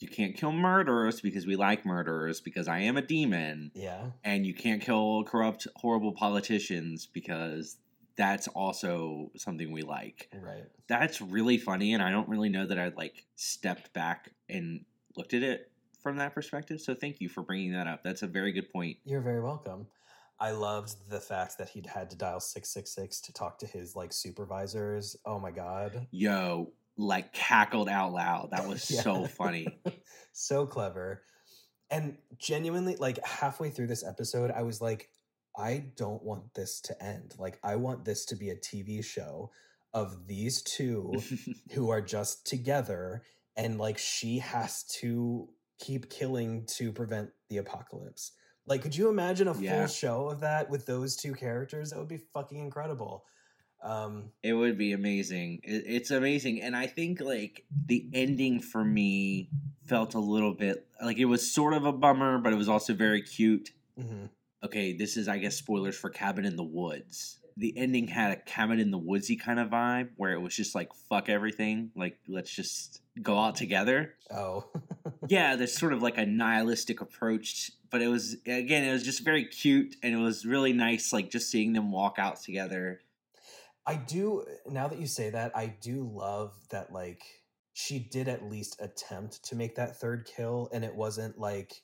you 0.00 0.08
can't 0.08 0.34
kill 0.34 0.52
murderers 0.52 1.20
because 1.20 1.46
we 1.46 1.56
like 1.56 1.84
murderers 1.84 2.40
because 2.40 2.68
I 2.68 2.80
am 2.80 2.96
a 2.96 3.02
demon. 3.02 3.70
Yeah. 3.74 4.06
And 4.24 4.46
you 4.46 4.54
can't 4.54 4.82
kill 4.82 5.24
corrupt 5.24 5.66
horrible 5.76 6.12
politicians 6.12 7.06
because 7.06 7.76
that's 8.16 8.48
also 8.48 9.30
something 9.36 9.70
we 9.70 9.82
like. 9.82 10.28
Right. 10.42 10.64
That's 10.88 11.20
really 11.20 11.58
funny, 11.58 11.94
and 11.94 12.02
I 12.02 12.10
don't 12.10 12.28
really 12.28 12.48
know 12.48 12.66
that 12.66 12.78
I 12.78 12.88
like 12.96 13.24
stepped 13.36 13.92
back 13.92 14.32
and 14.48 14.84
looked 15.16 15.34
at 15.34 15.42
it 15.42 15.70
from 16.02 16.16
that 16.16 16.34
perspective. 16.34 16.80
So 16.80 16.94
thank 16.94 17.20
you 17.20 17.28
for 17.28 17.42
bringing 17.42 17.72
that 17.72 17.86
up. 17.86 18.02
That's 18.02 18.22
a 18.22 18.26
very 18.26 18.52
good 18.52 18.70
point. 18.72 18.98
You're 19.04 19.20
very 19.20 19.40
welcome. 19.40 19.86
I 20.38 20.52
loved 20.52 20.96
the 21.10 21.20
fact 21.20 21.58
that 21.58 21.68
he'd 21.68 21.86
had 21.86 22.08
to 22.10 22.16
dial 22.16 22.40
666 22.40 23.20
to 23.20 23.32
talk 23.32 23.58
to 23.58 23.66
his 23.66 23.94
like 23.94 24.12
supervisors. 24.12 25.16
Oh 25.26 25.38
my 25.38 25.50
god. 25.50 26.06
Yo, 26.10 26.72
like 27.00 27.32
cackled 27.32 27.88
out 27.88 28.12
loud. 28.12 28.50
That 28.52 28.68
was 28.68 28.90
yeah. 28.90 29.02
so 29.02 29.26
funny. 29.26 29.80
so 30.32 30.66
clever. 30.66 31.22
And 31.90 32.16
genuinely 32.38 32.96
like 32.96 33.24
halfway 33.24 33.70
through 33.70 33.88
this 33.88 34.04
episode 34.04 34.50
I 34.50 34.62
was 34.62 34.80
like 34.80 35.10
I 35.56 35.84
don't 35.96 36.22
want 36.22 36.54
this 36.54 36.80
to 36.82 37.02
end. 37.02 37.34
Like, 37.38 37.58
I 37.62 37.76
want 37.76 38.04
this 38.04 38.24
to 38.26 38.36
be 38.36 38.50
a 38.50 38.56
TV 38.56 39.04
show 39.04 39.50
of 39.92 40.26
these 40.26 40.62
two 40.62 41.14
who 41.72 41.90
are 41.90 42.00
just 42.00 42.46
together 42.46 43.22
and 43.56 43.78
like 43.78 43.98
she 43.98 44.38
has 44.38 44.84
to 45.00 45.48
keep 45.78 46.08
killing 46.08 46.64
to 46.66 46.92
prevent 46.92 47.30
the 47.48 47.58
apocalypse. 47.58 48.32
Like, 48.66 48.82
could 48.82 48.96
you 48.96 49.08
imagine 49.08 49.48
a 49.48 49.58
yeah. 49.58 49.78
full 49.78 49.86
show 49.88 50.28
of 50.28 50.40
that 50.40 50.70
with 50.70 50.86
those 50.86 51.16
two 51.16 51.34
characters? 51.34 51.90
That 51.90 51.98
would 51.98 52.08
be 52.08 52.20
fucking 52.32 52.58
incredible. 52.58 53.24
Um, 53.82 54.30
it 54.42 54.52
would 54.52 54.76
be 54.76 54.92
amazing. 54.92 55.60
It, 55.62 55.84
it's 55.86 56.10
amazing, 56.10 56.62
and 56.62 56.76
I 56.76 56.86
think 56.86 57.20
like 57.20 57.64
the 57.86 58.06
ending 58.12 58.60
for 58.60 58.84
me 58.84 59.48
felt 59.86 60.14
a 60.14 60.20
little 60.20 60.52
bit 60.54 60.86
like 61.02 61.18
it 61.18 61.24
was 61.24 61.50
sort 61.50 61.74
of 61.74 61.84
a 61.84 61.92
bummer, 61.92 62.38
but 62.38 62.52
it 62.52 62.56
was 62.56 62.68
also 62.68 62.94
very 62.94 63.22
cute. 63.22 63.70
Mm-hmm 63.98 64.26
okay, 64.64 64.92
this 64.92 65.16
is 65.16 65.28
I 65.28 65.38
guess 65.38 65.56
spoilers 65.56 65.96
for 65.96 66.10
Cabin 66.10 66.44
in 66.44 66.56
the 66.56 66.64
Woods. 66.64 67.38
The 67.56 67.76
ending 67.76 68.08
had 68.08 68.32
a 68.32 68.36
cabin 68.36 68.80
in 68.80 68.90
the 68.90 68.98
woodsy 68.98 69.36
kind 69.36 69.58
of 69.58 69.68
vibe 69.68 70.10
where 70.16 70.32
it 70.32 70.40
was 70.40 70.54
just 70.54 70.74
like 70.74 70.94
fuck 71.08 71.28
everything, 71.28 71.90
like 71.94 72.18
let's 72.28 72.50
just 72.50 73.02
go 73.20 73.38
out 73.38 73.56
together. 73.56 74.14
Oh. 74.30 74.66
yeah, 75.28 75.56
there's 75.56 75.76
sort 75.76 75.92
of 75.92 76.02
like 76.02 76.16
a 76.16 76.24
nihilistic 76.24 77.00
approach, 77.00 77.72
but 77.90 78.00
it 78.00 78.08
was 78.08 78.36
again, 78.46 78.84
it 78.84 78.92
was 78.92 79.02
just 79.02 79.24
very 79.24 79.44
cute 79.44 79.96
and 80.02 80.14
it 80.14 80.18
was 80.18 80.46
really 80.46 80.72
nice 80.72 81.12
like 81.12 81.30
just 81.30 81.50
seeing 81.50 81.72
them 81.72 81.92
walk 81.92 82.16
out 82.18 82.40
together. 82.40 83.00
I 83.86 83.96
do 83.96 84.44
now 84.66 84.88
that 84.88 85.00
you 85.00 85.06
say 85.06 85.30
that, 85.30 85.56
I 85.56 85.66
do 85.80 86.10
love 86.12 86.54
that 86.70 86.92
like 86.92 87.22
she 87.72 87.98
did 87.98 88.28
at 88.28 88.48
least 88.48 88.76
attempt 88.80 89.44
to 89.46 89.56
make 89.56 89.76
that 89.76 90.00
third 90.00 90.26
kill 90.26 90.68
and 90.72 90.84
it 90.84 90.94
wasn't 90.94 91.38
like 91.38 91.82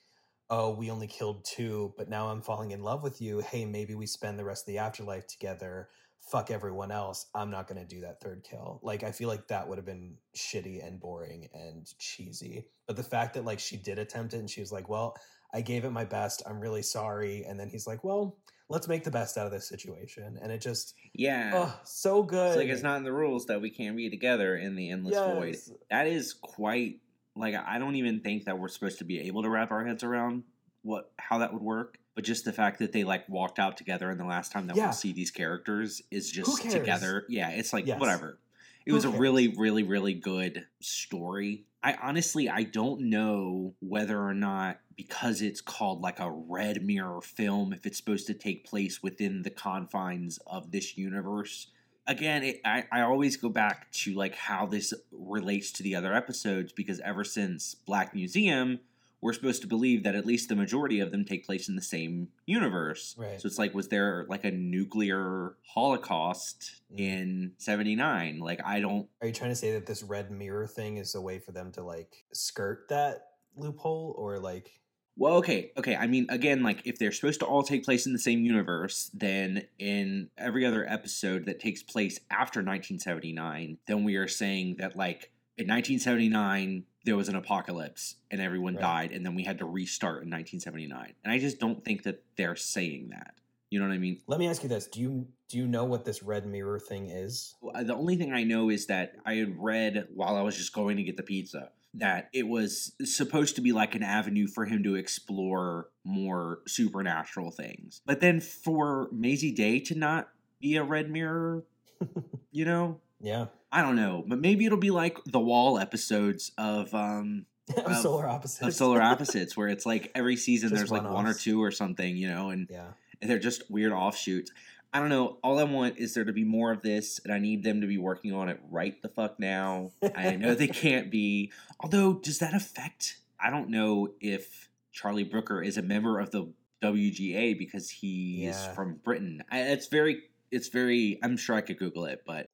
oh, 0.49 0.71
we 0.71 0.91
only 0.91 1.07
killed 1.07 1.45
two, 1.45 1.93
but 1.97 2.09
now 2.09 2.29
I'm 2.29 2.43
falling 2.43 2.71
in 2.71 2.83
love 2.83 3.03
with 3.03 3.21
you. 3.21 3.41
Hey, 3.41 3.65
maybe 3.65 3.95
we 3.95 4.07
spend 4.07 4.39
the 4.39 4.45
rest 4.45 4.63
of 4.63 4.73
the 4.73 4.79
afterlife 4.79 5.27
together. 5.27 5.89
Fuck 6.31 6.51
everyone 6.51 6.91
else. 6.91 7.27
I'm 7.35 7.51
not 7.51 7.69
going 7.69 7.81
to 7.81 7.87
do 7.87 8.01
that 8.03 8.21
third 8.21 8.45
kill. 8.49 8.81
Like, 8.83 9.03
I 9.03 9.13
feel 9.13 9.29
like 9.29 9.49
that 9.49 9.69
would 9.69 9.79
have 9.79 9.87
been 9.87 10.17
shitty 10.37 10.87
and 10.87 11.01
boring 11.01 11.49
and 11.53 11.87
cheesy. 11.99 12.69
But 12.87 12.97
the 12.97 13.03
fact 13.03 13.35
that, 13.35 13.45
like, 13.45 13.61
she 13.61 13.77
did 13.77 13.99
attempt 13.99 14.35
it 14.35 14.39
and 14.39 14.51
she 14.51 14.61
was 14.61 14.73
like, 14.73 14.89
well, 14.89 15.17
I 15.53 15.61
gave 15.61 15.85
it 15.85 15.91
my 15.91 16.05
best. 16.05 16.43
I'm 16.47 16.61
really 16.61 16.83
sorry. 16.83 17.45
And 17.45 17.59
then 17.59 17.69
he's 17.69 17.87
like, 17.87 18.03
well, 18.05 18.39
let's 18.69 18.89
make 18.89 19.05
the 19.05 19.11
best 19.11 19.39
out 19.39 19.47
of 19.47 19.53
this 19.53 19.69
situation. 19.69 20.39
And 20.43 20.51
it 20.51 20.61
just, 20.61 20.95
yeah, 21.13 21.53
oh, 21.55 21.81
so 21.85 22.23
good. 22.23 22.49
It's 22.49 22.57
like 22.57 22.69
it's 22.69 22.83
not 22.83 22.99
in 22.99 23.05
the 23.05 23.13
rules 23.13 23.47
that 23.47 23.61
we 23.61 23.71
can't 23.71 23.97
be 23.97 24.11
together 24.11 24.57
in 24.57 24.75
the 24.75 24.91
endless 24.91 25.15
yes. 25.15 25.35
void. 25.35 25.57
That 25.91 26.07
is 26.07 26.35
quite 26.35 27.01
like 27.37 27.55
I 27.55 27.79
don't 27.79 27.97
even 27.97 28.21
think 28.21 28.45
that 28.47 28.59
we're 28.59 28.69
supposed 28.69 28.99
to 28.99 29.05
be 29.05 29.21
able 29.21 29.43
to 29.43 29.51
wrap 29.51 29.71
our 29.71 29.85
heads 29.85 30.03
around 30.03 30.45
what 30.83 31.13
how 31.19 31.39
that 31.39 31.53
would 31.53 31.63
work. 31.63 31.99
But 32.15 32.25
just 32.25 32.47
the 32.47 32.53
fact 32.53 32.79
that 32.79 32.93
they 32.93 33.05
like 33.05 33.29
walked 33.29 33.59
out 33.59 33.77
together 33.77 34.11
and 34.11 34.19
the 34.19 34.25
last 34.25 34.51
time 34.51 34.69
that 34.69 34.77
yeah. 34.77 34.85
we'll 34.85 34.93
see 34.95 35.13
these 35.13 35.31
characters 35.31 36.01
is 36.11 36.31
just 36.31 36.71
together. 36.71 37.27
Yeah, 37.29 37.51
it's 37.51 37.73
like 37.73 37.87
yes. 37.87 38.01
whatever. 38.01 38.39
It 38.87 38.91
Who 38.91 38.95
was 38.95 39.05
cares? 39.05 39.15
a 39.15 39.19
really, 39.19 39.49
really, 39.49 39.83
really 39.83 40.15
good 40.15 40.65
story. 40.81 41.67
I 41.87 41.97
honestly 42.03 42.49
I 42.49 42.65
don't 42.65 43.03
know 43.03 43.75
whether 43.79 44.21
or 44.21 44.35
not 44.35 44.81
because 44.97 45.41
it's 45.41 45.61
called 45.61 46.01
like 46.01 46.19
a 46.19 46.29
red 46.29 46.83
mirror 46.83 47.21
film 47.21 47.73
if 47.73 47.87
it's 47.87 47.97
supposed 47.97 48.27
to 48.27 48.35
take 48.35 48.67
place 48.67 49.05
within 49.05 49.43
the 49.43 49.51
confines 49.51 50.41
of 50.49 50.73
this 50.73 50.99
universe. 50.99 51.69
Again, 52.09 52.43
it, 52.43 52.61
I, 52.65 52.87
I 52.91 53.03
always 53.03 53.37
go 53.37 53.49
back 53.51 53.93
to 53.93 54.15
like 54.15 54.35
how 54.35 54.67
this 54.67 54.93
relates 55.13 55.71
to 55.73 55.85
the 55.85 55.95
other 55.95 56.13
episodes 56.13 56.73
because 56.73 56.99
ever 57.05 57.23
since 57.23 57.77
Black 57.77 58.13
Museum, 58.17 58.81
we're 59.21 59.33
supposed 59.33 59.63
to 59.63 59.67
believe 59.69 60.03
that 60.05 60.15
at 60.15 60.27
least 60.27 60.49
the 60.49 60.55
majority 60.57 61.01
of 61.01 61.11
them 61.11 61.25
take 61.25 61.47
place 61.47 61.69
in 61.69 61.77
the 61.77 61.83
same 61.83 62.29
universe. 62.45 63.15
Right. 63.19 63.41
So 63.41 63.47
it's 63.47 63.59
like, 63.59 63.75
was 63.75 63.89
there 63.89 64.27
like 64.29 64.45
a 64.45 64.51
nuclear 64.51 65.55
holocaust 65.67 66.83
Mm. 66.93 67.01
in 67.01 67.53
79? 67.59 68.39
Like, 68.39 68.61
I 68.65 68.81
don't, 68.81 69.09
Are 69.21 69.27
you 69.27 69.33
trying 69.33 69.51
to 69.51 69.57
say 69.57 69.73
that 69.73 69.87
this 69.87 70.03
red 70.03 70.31
mirror 70.31 70.67
thing 70.67 70.99
is 70.99 71.15
a 71.15 71.21
way 71.21 71.39
for 71.39 71.53
them 71.53 71.73
to 71.73 71.83
like 71.83 72.25
skirt 72.33 72.89
that 72.91 73.31
loophole 73.57 74.15
or 74.17 74.39
like 74.39 74.71
well, 75.19 75.37
okay, 75.37 75.73
okay. 75.79 75.97
I 75.97 76.07
mean, 76.07 76.27
again, 76.29 76.63
like 76.63 76.83
if 76.85 76.99
they're 76.99 77.11
supposed 77.11 77.41
to 77.41 77.47
all 77.47 77.63
take 77.63 77.85
place 77.87 78.05
in 78.05 78.13
the 78.13 78.19
same 78.19 78.45
universe, 78.45 79.11
then 79.15 79.63
in 79.79 80.29
every 80.37 80.67
other 80.67 80.87
episode 80.87 81.47
that 81.47 81.59
takes 81.59 81.83
place 81.83 82.21
after 82.31 82.61
1979, 82.61 83.79
then 83.89 84.05
we 84.05 84.17
are 84.17 84.29
saying 84.29 84.77
that 84.79 84.95
like 84.95 85.31
in 85.57 85.67
1979 85.69 86.85
there 87.07 87.17
was 87.17 87.29
an 87.31 87.37
apocalypse 87.37 88.17
and 88.31 88.41
everyone 88.41 88.75
Right. 88.75 88.83
died, 88.83 89.13
and 89.13 89.25
then 89.25 89.35
we 89.35 89.45
had 89.45 89.59
to 89.61 89.65
restart 89.65 90.25
in 90.25 90.29
1979. 90.31 91.15
And 91.25 91.33
I 91.33 91.39
just 91.39 91.59
don't 91.59 91.83
think 91.85 92.03
that 92.03 92.23
they're 92.37 92.57
saying 92.57 93.09
that. 93.11 93.35
You 93.71 93.81
know 93.81 93.89
what 93.89 93.95
I 93.95 93.99
mean? 93.99 94.21
Let 94.27 94.39
me 94.39 94.47
ask 94.49 94.63
you 94.63 94.69
this. 94.69 94.87
Do 94.87 95.01
you 95.01 95.27
do 95.49 95.57
you 95.59 95.67
know 95.69 95.85
what 95.85 96.05
this 96.05 96.23
red 96.25 96.45
mirror 96.47 96.79
thing 96.81 97.07
is? 97.09 97.55
Uh, 97.75 97.85
the 97.85 97.95
only 97.95 98.17
thing 98.17 98.33
I 98.33 98.43
know 98.43 98.69
is 98.69 98.87
that 98.87 99.13
I 99.25 99.35
had 99.35 99.57
read 99.57 100.09
while 100.13 100.37
I 100.37 100.43
was 100.43 100.57
just 100.57 100.73
going 100.73 100.97
to 100.97 101.05
get 101.05 101.17
the 101.17 101.23
pizza 101.23 101.71
that 101.95 102.29
it 102.35 102.47
was 102.49 102.93
supposed 103.05 103.55
to 103.57 103.63
be 103.63 103.73
like 103.73 103.95
an 103.95 104.03
avenue 104.03 104.47
for 104.49 104.65
him 104.67 104.83
to 104.83 104.97
explore 104.97 105.89
more 106.05 106.59
supernatural 106.67 107.51
things. 107.53 108.03
But 108.05 108.21
then 108.21 108.41
for 108.41 109.09
Mazey 109.13 109.53
Day 109.53 109.79
to 109.81 109.95
not 109.95 110.29
be 110.61 110.77
a 110.77 110.83
red 110.85 111.11
mirror, 111.11 111.65
you 112.51 112.65
know, 112.65 113.01
Yeah. 113.21 113.47
I 113.77 113.83
don't 113.83 113.97
know. 113.97 114.25
But 114.27 114.39
maybe 114.39 114.65
it'll 114.65 114.79
be 114.79 114.91
like 114.91 115.19
the 115.27 115.39
wall 115.39 115.79
episodes 115.79 116.51
of 116.57 116.95
um 116.95 117.45
of 117.77 117.97
solar 117.99 118.27
opposites. 118.27 118.67
of 118.67 118.75
Solar 118.75 119.03
Opposites 119.03 119.55
where 119.55 119.69
it's 119.69 119.85
like 119.85 120.11
every 120.15 120.37
season 120.37 120.71
Just 120.71 120.79
there's 120.79 120.91
like 120.91 121.05
one 121.05 121.27
or 121.27 121.35
two 121.35 121.63
or 121.63 121.71
something, 121.71 122.17
you 122.17 122.27
know, 122.27 122.49
and 122.49 122.69
yeah. 122.71 122.87
and 123.21 123.31
they're 123.31 123.39
just 123.39 123.71
weird 123.71 123.93
offshoots. 123.93 124.51
I 124.95 125.01
don't 125.01 125.11
know. 125.11 125.37
All 125.45 125.59
I 125.59 125.65
want 125.65 125.99
is 125.99 126.15
there 126.15 126.25
to 126.25 126.33
be 126.33 126.45
more 126.45 126.73
of 126.73 126.81
this, 126.81 127.21
and 127.23 127.35
I 127.35 127.39
need 127.39 127.65
them 127.65 127.83
to 127.83 127.87
be 127.87 127.99
working 127.99 128.33
on 128.33 128.49
it 128.49 128.59
right 128.71 129.01
the 129.03 129.11
fuck 129.11 129.39
now. 129.39 129.91
I 130.15 130.37
know 130.37 130.55
they 130.55 130.69
can't 130.87 131.11
be. 131.11 131.53
Although, 131.79 132.15
does 132.15 132.39
that 132.39 132.55
affect? 132.55 133.19
I 133.39 133.51
don't 133.51 133.69
know 133.69 134.13
if 134.23 134.71
Charlie 134.93 135.25
Brooker 135.25 135.61
is 135.61 135.77
a 135.77 135.83
member 135.83 136.19
of 136.19 136.31
the 136.31 136.51
WGA 136.83 137.59
because 137.59 137.91
he 137.91 138.47
is 138.47 138.69
from 138.75 138.95
Britain. 139.05 139.43
I, 139.51 139.61
it's 139.73 139.89
very, 139.89 140.23
it's 140.51 140.69
very. 140.69 141.19
I'm 141.23 141.37
sure 141.37 141.57
I 141.57 141.61
could 141.61 141.79
Google 141.79 142.07
it, 142.07 142.23
but 142.25 142.49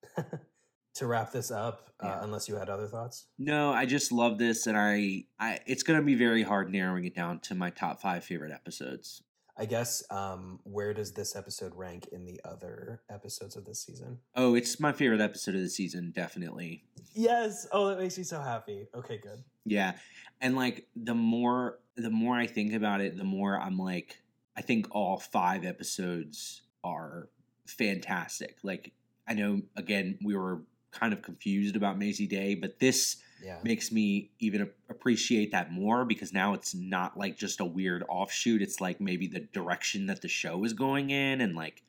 to 0.95 1.07
wrap 1.07 1.33
this 1.33 1.51
up, 1.51 1.91
uh, 2.01 2.07
Yeah. 2.09 2.25
unless 2.25 2.49
you 2.49 2.57
had 2.57 2.69
other 2.69 2.87
thoughts. 2.87 3.27
no, 3.39 3.73
I 3.73 3.87
just 3.87 4.13
love 4.13 4.39
this, 4.39 4.67
and 4.67 4.77
I, 4.77 5.25
I, 5.39 5.59
it's 5.67 5.83
gonna 5.83 6.03
be 6.03 6.15
very 6.15 6.43
hard 6.43 6.71
narrowing 6.71 7.05
it 7.05 7.15
down 7.15 7.41
to 7.41 7.55
my 7.55 7.71
top 7.71 8.01
five 8.01 8.25
favorite 8.25 8.53
episodes. 8.53 9.23
I 9.57 9.67
guess 9.67 10.03
um, 10.11 10.61
where 10.65 10.95
does 10.95 11.13
this 11.13 11.37
episode 11.37 11.75
rank 11.77 12.09
in 12.11 12.25
the 12.25 12.41
other 12.43 13.03
episodes 13.11 13.55
of 13.55 13.67
this 13.67 13.83
season? 13.85 14.19
Oh, 14.35 14.55
it's 14.55 14.81
my 14.81 14.93
favorite 14.93 15.21
episode 15.21 15.55
of 15.55 15.61
the 15.61 15.69
season, 15.69 16.11
definitely. 16.15 16.85
Yes. 17.15 17.67
Oh, 17.71 17.89
that 17.89 17.99
makes 17.99 18.17
me 18.17 18.25
so 18.25 18.41
happy. 18.41 18.87
Okay, 18.95 19.19
good. 19.19 19.45
Yeah. 19.67 19.93
And 20.41 20.57
like 20.57 20.87
the 20.97 21.15
more 21.15 21.79
the 21.97 22.09
more 22.11 22.35
I 22.35 22.47
think 22.47 22.73
about 22.73 23.03
it, 23.03 23.19
the 23.19 23.25
more 23.25 23.61
I'm 23.61 23.77
like 23.77 24.23
I 24.57 24.63
think 24.63 24.87
all 24.91 25.19
5 25.19 25.67
episodes 25.67 26.63
are 26.83 27.29
fantastic. 27.67 28.57
Like 28.63 28.93
I 29.29 29.35
know 29.35 29.61
again 29.77 30.19
we 30.25 30.35
were 30.35 30.63
kind 30.93 31.13
of 31.13 31.23
confused 31.23 31.75
about 31.77 31.99
Mazey 31.99 32.27
Day, 32.27 32.55
but 32.55 32.79
this 32.79 33.17
Yeah. 33.43 33.59
makes 33.65 33.91
me 33.91 34.31
even 34.39 34.71
appreciate 34.89 35.51
that 35.53 35.73
more 35.73 36.05
because 36.05 36.33
now 36.33 36.55
it's 36.55 36.75
not 36.75 37.19
like 37.19 37.37
just 37.37 37.61
a 37.61 37.65
weird 37.65 38.05
offshoot. 38.09 38.63
It's 38.63 38.81
like 38.81 39.01
maybe 39.01 39.27
the 39.27 39.41
direction 39.41 40.07
that 40.07 40.23
the 40.23 40.29
show 40.29 40.63
is 40.65 40.73
going 40.75 41.11
in 41.11 41.41
and 41.41 41.57
like 41.57 41.83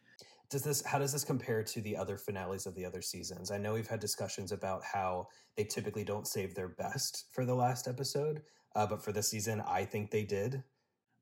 Does 0.50 0.64
this 0.64 0.84
how 0.84 1.00
does 1.00 1.12
this 1.12 1.24
compare 1.24 1.64
to 1.64 1.82
the 1.82 1.98
other 1.98 2.18
finales 2.18 2.66
of 2.66 2.76
the 2.76 2.86
other 2.86 3.02
seasons? 3.02 3.52
I 3.52 3.58
know 3.58 3.74
we've 3.74 3.88
had 3.88 4.00
discussions 4.00 4.52
about 4.52 4.84
how 4.84 5.28
they 5.58 5.64
typically 5.64 6.04
don't 6.04 6.28
save 6.28 6.54
their 6.56 6.68
best 6.70 7.26
for 7.32 7.44
the 7.46 7.56
last 7.56 7.88
episode, 7.88 8.44
uh, 8.76 8.86
but 8.88 9.04
for 9.04 9.12
this 9.12 9.30
season, 9.30 9.62
I 9.62 9.86
think 9.86 10.12
they 10.12 10.24
did. 10.24 10.64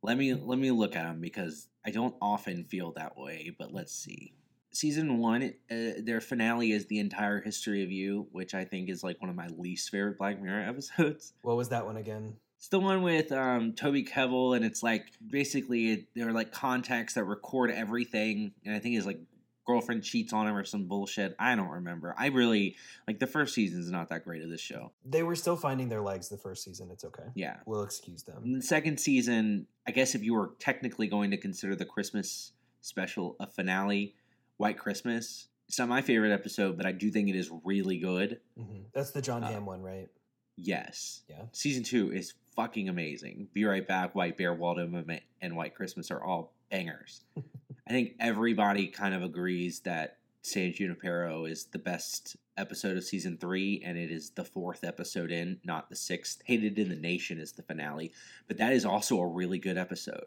Let 0.03 0.17
me 0.17 0.33
let 0.33 0.59
me 0.59 0.71
look 0.71 0.95
at 0.95 1.03
them 1.03 1.21
because 1.21 1.67
I 1.85 1.91
don't 1.91 2.15
often 2.21 2.63
feel 2.65 2.91
that 2.93 3.17
way, 3.17 3.55
but 3.57 3.71
let's 3.73 3.93
see. 3.93 4.33
Season 4.73 5.17
one, 5.17 5.53
uh, 5.69 5.75
their 5.99 6.21
finale 6.21 6.71
is 6.71 6.85
the 6.85 6.99
entire 6.99 7.41
history 7.41 7.83
of 7.83 7.91
you, 7.91 8.27
which 8.31 8.53
I 8.53 8.63
think 8.63 8.89
is 8.89 9.03
like 9.03 9.21
one 9.21 9.29
of 9.29 9.35
my 9.35 9.47
least 9.57 9.89
favorite 9.89 10.17
Black 10.17 10.41
Mirror 10.41 10.61
episodes. 10.69 11.33
What 11.41 11.57
was 11.57 11.69
that 11.69 11.85
one 11.85 11.97
again? 11.97 12.35
It's 12.57 12.67
the 12.67 12.79
one 12.79 13.01
with 13.01 13.31
um, 13.31 13.73
Toby 13.73 14.03
Kebbell, 14.03 14.55
and 14.55 14.63
it's 14.63 14.83
like 14.83 15.07
basically 15.25 15.91
it, 15.91 16.07
they're 16.15 16.31
like 16.31 16.51
contacts 16.51 17.15
that 17.15 17.23
record 17.23 17.71
everything, 17.71 18.51
and 18.63 18.75
I 18.75 18.79
think 18.79 18.95
his 18.95 19.05
like 19.05 19.19
girlfriend 19.65 20.03
cheats 20.03 20.33
on 20.33 20.47
him 20.47 20.55
or 20.55 20.63
some 20.63 20.85
bullshit. 20.85 21.35
I 21.39 21.55
don't 21.55 21.69
remember. 21.69 22.13
I 22.17 22.27
really 22.27 22.75
like 23.07 23.19
the 23.19 23.27
first 23.27 23.53
season 23.53 23.79
is 23.79 23.89
not 23.89 24.09
that 24.09 24.23
great 24.23 24.43
of 24.43 24.49
this 24.49 24.61
show. 24.61 24.91
They 25.05 25.23
were 25.23 25.35
still 25.35 25.55
finding 25.55 25.89
their 25.89 26.01
legs 26.01 26.29
the 26.29 26.37
first 26.37 26.63
season. 26.63 26.89
It's 26.91 27.03
okay. 27.03 27.23
Yeah, 27.35 27.57
We'll 27.65 27.83
excuse 27.83 28.23
them. 28.23 28.41
In 28.43 28.53
the 28.53 28.61
second 28.61 28.99
season, 28.99 29.67
I 29.87 29.91
guess 29.91 30.15
if 30.15 30.23
you 30.23 30.33
were 30.33 30.51
technically 30.59 31.07
going 31.07 31.31
to 31.31 31.37
consider 31.37 31.75
the 31.75 31.85
Christmas 31.85 32.53
special 32.81 33.35
a 33.39 33.47
finale, 33.47 34.15
White 34.61 34.77
Christmas, 34.77 35.47
it's 35.67 35.79
not 35.79 35.89
my 35.89 36.01
favorite 36.03 36.31
episode, 36.31 36.77
but 36.77 36.85
I 36.85 36.91
do 36.91 37.09
think 37.09 37.29
it 37.29 37.35
is 37.35 37.49
really 37.63 37.97
good. 37.97 38.39
hmm 38.55 38.81
That's 38.93 39.09
the 39.11 39.21
Jon 39.21 39.43
Uh, 39.43 39.47
Hamm 39.47 39.65
one, 39.65 39.81
right? 39.81 40.07
Yes. 40.55 41.23
Yeah. 41.27 41.43
Season 41.51 41.81
two 41.83 42.11
is 42.11 42.33
fucking 42.55 42.87
amazing. 42.87 43.47
Be 43.53 43.65
Right 43.65 43.87
Back, 43.87 44.13
White 44.13 44.37
Bear, 44.37 44.53
Waldo 44.53 44.85
Moment, 44.85 45.23
and 45.41 45.55
White 45.55 45.73
Christmas 45.73 46.11
are 46.11 46.23
all 46.23 46.53
bangers. 46.69 47.21
I 47.87 47.89
think 47.91 48.13
everybody 48.19 48.87
kind 48.87 49.15
of 49.15 49.23
agrees 49.23 49.79
that 49.81 50.17
San 50.43 50.73
Junipero 50.73 51.45
is 51.45 51.65
the 51.65 51.79
best 51.79 52.35
episode 52.57 52.97
of 52.97 53.03
season 53.03 53.37
three, 53.37 53.81
and 53.83 53.97
it 53.97 54.11
is 54.11 54.29
the 54.31 54.43
fourth 54.43 54.83
episode 54.83 55.31
in, 55.31 55.59
not 55.63 55.89
the 55.89 55.95
sixth. 55.95 56.41
Hated 56.45 56.77
in 56.77 56.89
the 56.89 56.95
Nation 56.95 57.39
is 57.39 57.51
the 57.53 57.63
finale, 57.63 58.11
but 58.47 58.57
that 58.57 58.73
is 58.73 58.85
also 58.85 59.19
a 59.19 59.27
really 59.27 59.57
good 59.57 59.77
episode 59.77 60.25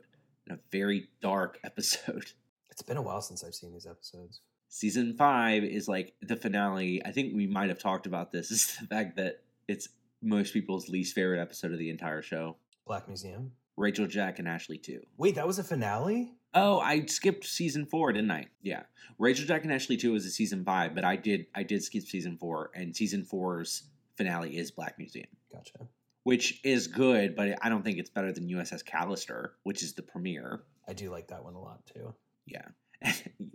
and 0.49 0.59
a 0.59 0.61
very 0.73 1.09
dark 1.21 1.59
episode. 1.65 2.33
It's 2.75 2.83
been 2.83 2.97
a 2.97 3.03
while 3.03 3.23
since 3.23 3.45
I've 3.45 3.55
seen 3.55 3.73
these 3.73 3.87
episodes. 3.87 4.41
Season 4.69 5.15
five 5.17 5.63
is 5.63 5.87
like 5.87 6.13
the 6.23 6.35
finale. 6.35 7.01
I 7.07 7.13
think 7.13 7.33
we 7.33 7.47
might 7.47 7.69
have 7.69 7.79
talked 7.79 8.05
about 8.07 8.33
this, 8.33 8.51
is 8.51 8.77
the 8.81 8.89
fact 8.89 9.17
that 9.17 9.45
it's 9.69 9.89
most 10.21 10.53
people's 10.53 10.89
least 10.89 11.15
favorite 11.15 11.41
episode 11.41 11.71
of 11.73 11.79
the 11.79 11.89
entire 11.89 12.21
show. 12.21 12.57
Black 12.85 13.07
Museum. 13.07 13.53
Rachel, 13.77 14.09
Jack, 14.09 14.41
and 14.41 14.49
Ashley 14.49 14.77
too. 14.77 15.03
Wait, 15.17 15.37
that 15.37 15.47
was 15.47 15.61
a 15.61 15.65
finale? 15.65 16.33
Oh, 16.53 16.81
I 16.81 17.07
skipped 17.07 17.45
season 17.45 17.87
four, 17.87 18.13
didn't 18.13 18.33
I? 18.33 18.47
Yeah, 18.61 18.83
Rachel, 19.19 19.47
Jack, 19.47 19.63
and 19.63 19.73
Ashley 19.73 19.97
two 19.97 20.11
was 20.11 20.27
a 20.27 20.31
season 20.31 20.65
five, 20.65 20.97
but 20.97 21.05
I 21.05 21.15
did 21.15 21.47
I 21.55 21.63
did 21.63 21.85
skip 21.85 22.03
season 22.03 22.39
four, 22.39 22.73
and 22.75 22.95
season 22.97 23.23
four's 23.23 23.85
finale 24.17 24.57
is 24.57 24.73
Black 24.73 24.99
Museum, 24.99 25.29
Gotcha. 25.53 25.87
which 26.25 26.61
is 26.65 26.89
good, 26.89 27.37
but 27.37 27.57
I 27.63 27.69
don't 27.69 27.85
think 27.85 27.99
it's 27.99 28.11
better 28.11 28.33
than 28.33 28.49
USS 28.49 28.83
Callister, 28.85 29.51
which 29.63 29.85
is 29.85 29.95
the 29.95 30.03
premiere. 30.03 30.65
I 30.89 30.93
do 30.93 31.11
like 31.11 31.29
that 31.29 31.45
one 31.45 31.55
a 31.55 31.61
lot 31.61 31.87
too. 31.87 32.13
Yeah, 32.47 32.67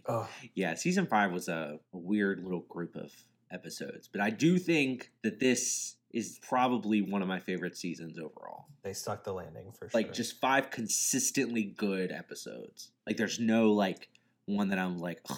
Oh, 0.08 0.28
yeah. 0.56 0.73
Season 0.75 1.06
five 1.06 1.32
was 1.32 1.47
a, 1.47 1.80
a 1.93 1.97
weird 1.97 2.43
little 2.43 2.62
group 2.67 2.95
of 2.95 3.12
episodes, 3.52 4.08
but 4.12 4.21
I 4.21 4.30
do 4.30 4.58
think 4.58 5.12
that 5.23 5.39
this 5.39 5.95
is 6.12 6.39
probably 6.41 7.02
one 7.02 7.21
of 7.21 7.28
my 7.28 7.39
favorite 7.39 7.78
seasons 7.78 8.17
overall. 8.17 8.65
they 8.84 8.93
stuck 8.93 9.23
the 9.23 9.32
landing 9.34 9.71
for 9.71 9.88
sure. 9.89 10.02
like 10.02 10.12
just 10.13 10.39
five 10.41 10.71
consistently 10.71 11.63
good 11.63 12.12
episodes. 12.12 12.91
Like 13.06 13.17
there's 13.17 13.39
no 13.39 13.71
like 13.73 14.10
one 14.45 14.69
that 14.69 14.80
I'm 14.80 14.97
like, 14.97 15.19
Ugh, 15.30 15.38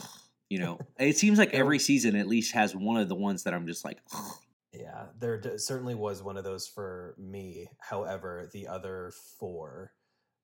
you 0.50 0.60
know. 0.60 0.80
it 1.00 1.18
seems 1.18 1.38
like 1.38 1.54
every 1.54 1.80
season 1.80 2.16
at 2.16 2.28
least 2.28 2.54
has 2.54 2.74
one 2.76 2.98
of 2.98 3.10
the 3.10 3.16
ones 3.16 3.44
that 3.44 3.54
I'm 3.54 3.68
just 3.68 3.84
like, 3.84 3.98
Ugh. 4.16 4.36
Yeah, 4.74 5.08
there 5.20 5.38
d- 5.38 5.58
certainly 5.58 5.96
was 5.96 6.24
one 6.24 6.38
of 6.38 6.46
those 6.46 6.66
for 6.66 7.16
me. 7.18 7.68
However, 7.80 8.50
the 8.54 8.68
other 8.68 9.12
four 9.38 9.92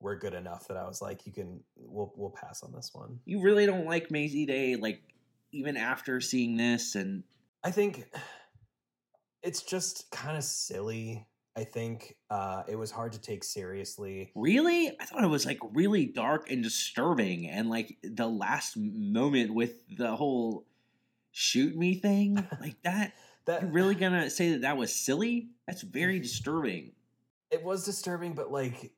were 0.00 0.16
good 0.16 0.34
enough 0.34 0.68
that 0.68 0.76
I 0.76 0.86
was 0.86 1.02
like, 1.02 1.26
you 1.26 1.32
can, 1.32 1.60
we'll 1.76 2.12
we'll 2.16 2.30
pass 2.30 2.62
on 2.62 2.72
this 2.72 2.90
one. 2.92 3.18
you 3.24 3.40
really 3.40 3.66
don't 3.66 3.86
like 3.86 4.10
Mazey 4.10 4.46
Day, 4.46 4.76
like 4.76 5.02
even 5.52 5.76
after 5.76 6.20
seeing 6.20 6.56
this 6.56 6.94
and 6.94 7.22
I 7.64 7.70
think 7.70 8.08
it's 9.42 9.62
just 9.62 10.10
kind 10.10 10.36
of 10.36 10.44
silly. 10.44 11.26
I 11.56 11.64
think 11.64 12.14
uh, 12.30 12.62
it 12.68 12.76
was 12.76 12.92
hard 12.92 13.12
to 13.12 13.20
take 13.20 13.42
seriously. 13.42 14.30
really, 14.36 14.92
I 15.00 15.04
thought 15.04 15.24
it 15.24 15.28
was 15.28 15.44
like 15.44 15.58
really 15.72 16.06
dark 16.06 16.50
and 16.52 16.62
disturbing, 16.62 17.48
and 17.48 17.68
like 17.68 17.96
the 18.04 18.28
last 18.28 18.76
moment 18.76 19.52
with 19.52 19.72
the 19.96 20.14
whole 20.14 20.66
shoot 21.32 21.76
me 21.76 21.94
thing 21.96 22.34
like 22.60 22.80
that. 22.84 23.14
that 23.46 23.62
You 23.62 23.68
really 23.68 23.96
gonna 23.96 24.30
say 24.30 24.52
that 24.52 24.60
that 24.60 24.76
was 24.76 24.94
silly? 24.94 25.48
That's 25.66 25.82
very 25.82 26.20
disturbing. 26.28 26.92
it 27.50 27.64
was 27.64 27.84
disturbing 27.84 28.34
but 28.34 28.52
like 28.52 28.92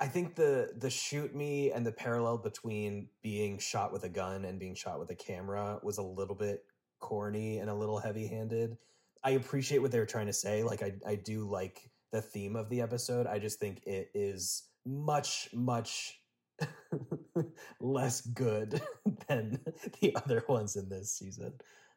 i 0.00 0.06
think 0.06 0.34
the 0.34 0.72
the 0.78 0.90
shoot 0.90 1.34
me 1.34 1.70
and 1.70 1.84
the 1.86 1.92
parallel 1.92 2.38
between 2.38 3.08
being 3.22 3.58
shot 3.58 3.92
with 3.92 4.04
a 4.04 4.08
gun 4.08 4.44
and 4.44 4.58
being 4.58 4.74
shot 4.74 4.98
with 4.98 5.10
a 5.10 5.14
camera 5.14 5.78
was 5.82 5.98
a 5.98 6.02
little 6.02 6.34
bit 6.34 6.64
corny 7.00 7.58
and 7.58 7.68
a 7.70 7.74
little 7.74 7.98
heavy 7.98 8.26
handed 8.26 8.76
i 9.24 9.30
appreciate 9.30 9.78
what 9.80 9.90
they 9.90 9.98
were 9.98 10.06
trying 10.06 10.26
to 10.26 10.32
say 10.32 10.62
like 10.62 10.82
i 10.82 10.92
i 11.06 11.14
do 11.14 11.48
like 11.48 11.90
the 12.12 12.22
theme 12.22 12.56
of 12.56 12.68
the 12.68 12.80
episode 12.80 13.26
i 13.26 13.38
just 13.38 13.58
think 13.58 13.82
it 13.86 14.10
is 14.14 14.68
much 14.84 15.48
much 15.52 16.18
less 17.80 18.20
good 18.20 18.80
than 19.28 19.58
the 20.00 20.14
other 20.16 20.44
ones 20.48 20.76
in 20.76 20.88
this 20.88 21.12
season 21.12 21.52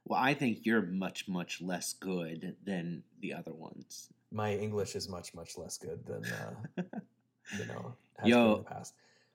Well, 0.06 0.20
I 0.22 0.34
think 0.36 0.66
you're 0.66 0.84
much, 0.84 1.28
much 1.28 1.62
less 1.62 1.94
good 1.94 2.56
than 2.64 3.04
the 3.22 3.34
other 3.34 3.54
ones. 3.54 4.10
my 4.32 4.54
english 4.56 4.96
is 4.96 5.08
much 5.10 5.34
much 5.34 5.58
less 5.58 5.78
good 5.78 6.06
than 6.06 6.24
uh 6.26 6.84
you 7.58 7.66
know 7.68 7.96
Yo, 8.24 8.52
in 8.52 8.58
the 8.60 8.64
past 8.64 8.94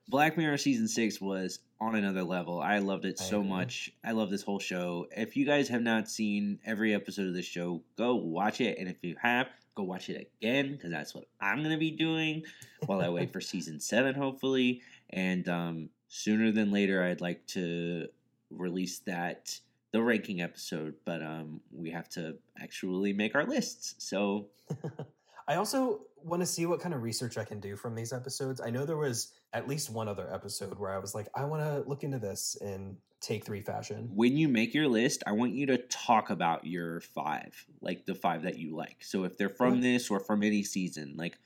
Black 0.08 0.36
Mirror 0.36 0.58
season 0.58 0.88
six 0.88 1.20
was 1.20 1.60
on 1.80 1.94
another 1.94 2.24
level. 2.24 2.60
I 2.60 2.78
loved 2.78 3.04
it 3.04 3.20
I 3.20 3.24
so 3.24 3.38
agree. 3.38 3.50
much. 3.50 3.92
I 4.04 4.12
love 4.12 4.28
this 4.30 4.42
whole 4.42 4.58
show. 4.58 5.06
If 5.16 5.36
you 5.36 5.46
guys 5.46 5.68
have 5.68 5.82
not 5.82 6.08
seen 6.08 6.58
every 6.66 6.92
episode 6.94 7.28
of 7.28 7.34
this 7.34 7.46
show, 7.46 7.82
go 7.96 8.16
watch 8.16 8.60
it. 8.60 8.78
And 8.78 8.88
if 8.88 8.96
you 9.02 9.14
have, 9.22 9.48
go 9.76 9.84
watch 9.84 10.10
it 10.10 10.30
again 10.40 10.72
because 10.72 10.90
that's 10.90 11.14
what 11.14 11.26
I'm 11.40 11.58
going 11.58 11.70
to 11.70 11.78
be 11.78 11.92
doing 11.92 12.42
while 12.86 13.00
I 13.00 13.08
wait 13.08 13.32
for 13.32 13.40
season 13.40 13.78
seven, 13.78 14.14
hopefully. 14.14 14.82
And 15.10 15.48
um, 15.48 15.90
sooner 16.08 16.50
than 16.50 16.72
later, 16.72 17.04
I'd 17.04 17.20
like 17.20 17.46
to 17.48 18.08
release 18.50 18.98
that 19.00 19.58
the 19.92 20.02
ranking 20.02 20.40
episode, 20.40 20.94
but 21.04 21.22
um, 21.22 21.60
we 21.72 21.90
have 21.90 22.08
to 22.10 22.36
actually 22.60 23.12
make 23.12 23.34
our 23.34 23.44
lists. 23.44 23.94
So 23.98 24.48
I 25.50 25.56
also 25.56 26.02
want 26.22 26.42
to 26.42 26.46
see 26.46 26.64
what 26.64 26.78
kind 26.78 26.94
of 26.94 27.02
research 27.02 27.36
I 27.36 27.42
can 27.42 27.58
do 27.58 27.74
from 27.74 27.96
these 27.96 28.12
episodes. 28.12 28.60
I 28.60 28.70
know 28.70 28.86
there 28.86 28.96
was 28.96 29.32
at 29.52 29.66
least 29.66 29.90
one 29.90 30.06
other 30.06 30.32
episode 30.32 30.78
where 30.78 30.94
I 30.94 30.98
was 30.98 31.12
like, 31.12 31.26
I 31.34 31.44
want 31.44 31.60
to 31.64 31.82
look 31.88 32.04
into 32.04 32.20
this 32.20 32.56
in 32.60 32.96
take 33.20 33.44
three 33.44 33.60
fashion. 33.60 34.08
when 34.14 34.36
you 34.36 34.46
make 34.46 34.74
your 34.74 34.86
list, 34.86 35.24
I 35.26 35.32
want 35.32 35.52
you 35.54 35.66
to 35.66 35.78
talk 35.78 36.30
about 36.30 36.64
your 36.64 37.00
five, 37.00 37.66
like 37.80 38.06
the 38.06 38.14
five 38.14 38.42
that 38.42 38.58
you 38.60 38.76
like. 38.76 38.98
So 39.00 39.24
if 39.24 39.36
they're 39.36 39.48
from 39.48 39.72
Okay. 39.72 39.80
this 39.80 40.08
or 40.08 40.20
from 40.20 40.44
any 40.44 40.62
season, 40.62 41.14
like 41.16 41.36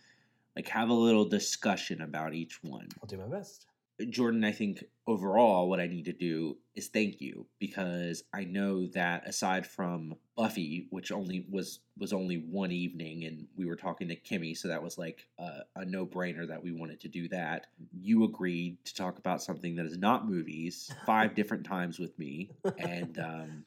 like 0.55 0.69
have 0.69 0.91
a 0.91 0.95
little 0.95 1.25
discussion 1.25 2.03
about 2.03 2.35
each 2.35 2.63
one. 2.63 2.89
I'll 3.03 3.09
do 3.09 3.17
my 3.17 3.27
best. 3.27 3.67
Jordan, 4.11 4.45
I 4.45 4.53
think 4.53 4.85
overall 5.07 5.69
what 5.69 5.81
I 5.81 5.87
need 5.87 6.07
to 6.07 6.13
do 6.13 6.57
is 6.75 6.89
thank 6.89 7.21
you 7.21 7.47
because 7.61 8.25
I 8.33 8.45
know 8.45 8.87
that 8.89 9.29
aside 9.29 9.67
from 9.67 10.17
Buffy, 10.37 10.89
which 10.91 11.13
only 11.13 11.47
was 11.49 11.79
was 11.97 12.13
only 12.13 12.39
one 12.39 12.73
evening, 12.73 13.25
and 13.25 13.47
we 13.57 13.67
were 13.67 13.77
talking 13.77 14.09
to 14.09 14.17
Kimmy, 14.17 14.57
so 14.57 14.69
that 14.69 14.83
was 14.83 14.99
like 14.99 15.27
a, 15.39 15.61
a 15.77 15.85
no 15.85 16.05
brainer 16.07 16.49
that 16.49 16.63
we 16.63 16.73
wanted 16.73 17.01
to 17.01 17.09
do 17.09 17.29
that. 17.29 17.67
You 17.93 18.25
agreed 18.25 18.85
to 18.85 18.95
talk 18.95 19.19
about 19.19 19.43
something 19.43 19.77
that 19.77 19.87
is 19.87 19.97
not 19.97 20.29
movies 20.29 20.93
five 21.07 21.35
different 21.35 21.65
times 21.65 22.01
with 22.01 22.19
me, 22.19 22.51
and 22.79 23.19
um, 23.21 23.65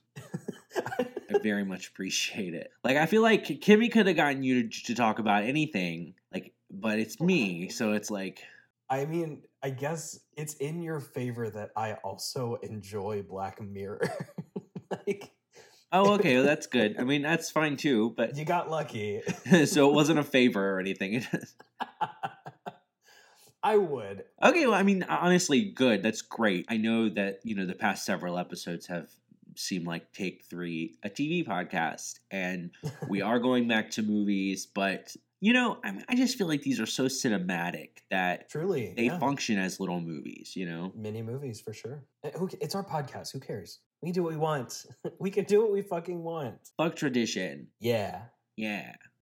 I 1.29 1.37
very 1.41 1.63
much 1.63 1.87
appreciate 1.87 2.53
it. 2.53 2.71
Like 2.83 2.97
I 2.97 3.05
feel 3.05 3.21
like 3.21 3.45
Kimmy 3.45 3.89
could 3.89 4.07
have 4.07 4.17
gotten 4.17 4.43
you 4.43 4.67
to, 4.67 4.83
to 4.83 4.95
talk 4.95 5.19
about 5.19 5.43
anything, 5.43 6.15
like, 6.33 6.53
but 6.69 6.99
it's 6.99 7.21
me, 7.21 7.69
so 7.69 7.93
it's 7.93 8.11
like. 8.11 8.41
I 8.89 9.03
mean, 9.03 9.41
I 9.63 9.71
guess 9.71 10.19
it's 10.35 10.53
in 10.55 10.81
your 10.81 10.99
favor 10.99 11.49
that 11.49 11.71
I 11.75 11.93
also 11.95 12.55
enjoy 12.61 13.23
Black 13.23 13.61
Mirror. 13.61 14.01
like, 14.91 15.31
Oh, 15.91 16.15
okay, 16.15 16.35
well, 16.35 16.43
that's 16.43 16.67
good. 16.67 16.97
I 16.99 17.03
mean, 17.05 17.21
that's 17.21 17.49
fine 17.49 17.77
too. 17.77 18.13
But 18.15 18.35
you 18.37 18.45
got 18.45 18.69
lucky. 18.69 19.21
so 19.65 19.89
it 19.89 19.93
wasn't 19.93 20.19
a 20.19 20.23
favor 20.23 20.75
or 20.75 20.79
anything. 20.79 21.25
I 23.63 23.77
would. 23.77 24.23
okay, 24.43 24.65
well, 24.67 24.75
I 24.75 24.83
mean, 24.83 25.03
honestly, 25.03 25.63
good. 25.63 26.03
That's 26.03 26.21
great. 26.21 26.65
I 26.69 26.77
know 26.77 27.09
that 27.09 27.39
you 27.43 27.55
know 27.55 27.65
the 27.65 27.73
past 27.73 28.05
several 28.05 28.37
episodes 28.37 28.87
have 28.87 29.09
seemed 29.55 29.87
like 29.87 30.13
Take 30.13 30.43
Three, 30.49 30.95
a 31.03 31.09
TV 31.09 31.45
podcast, 31.45 32.19
and 32.31 32.71
we 33.09 33.21
are 33.21 33.39
going 33.39 33.67
back 33.67 33.91
to 33.91 34.03
movies. 34.03 34.67
But 34.67 35.15
you 35.39 35.53
know, 35.53 35.77
I 35.83 35.91
mean, 35.91 36.03
I 36.09 36.15
just 36.15 36.37
feel 36.37 36.47
like 36.47 36.61
these 36.61 36.79
are 36.79 36.85
so 36.85 37.05
cinematic 37.05 37.89
that 38.11 38.49
Truly. 38.49 38.93
they 38.97 39.05
yeah. 39.05 39.19
function 39.19 39.59
as 39.59 39.79
little 39.79 39.99
movies. 40.01 40.53
You 40.55 40.65
know, 40.67 40.91
mini 40.95 41.21
movies 41.21 41.61
for 41.61 41.73
sure. 41.73 42.03
Eh, 42.23 42.31
It's 42.61 42.75
our 42.75 42.83
podcast. 42.85 43.31
Who 43.33 43.39
cares? 43.39 43.79
We 44.01 44.07
can 44.09 44.13
do 44.13 44.23
what 44.23 44.33
we 44.33 44.37
want. 44.39 44.85
we 45.19 45.31
can 45.31 45.45
do 45.45 45.61
what 45.61 45.71
we 45.71 45.81
fucking 45.81 46.21
want. 46.23 46.57
fuck 46.77 46.95
tradition. 46.95 47.67
Yeah. 47.79 48.21
Yeah. 48.55 48.93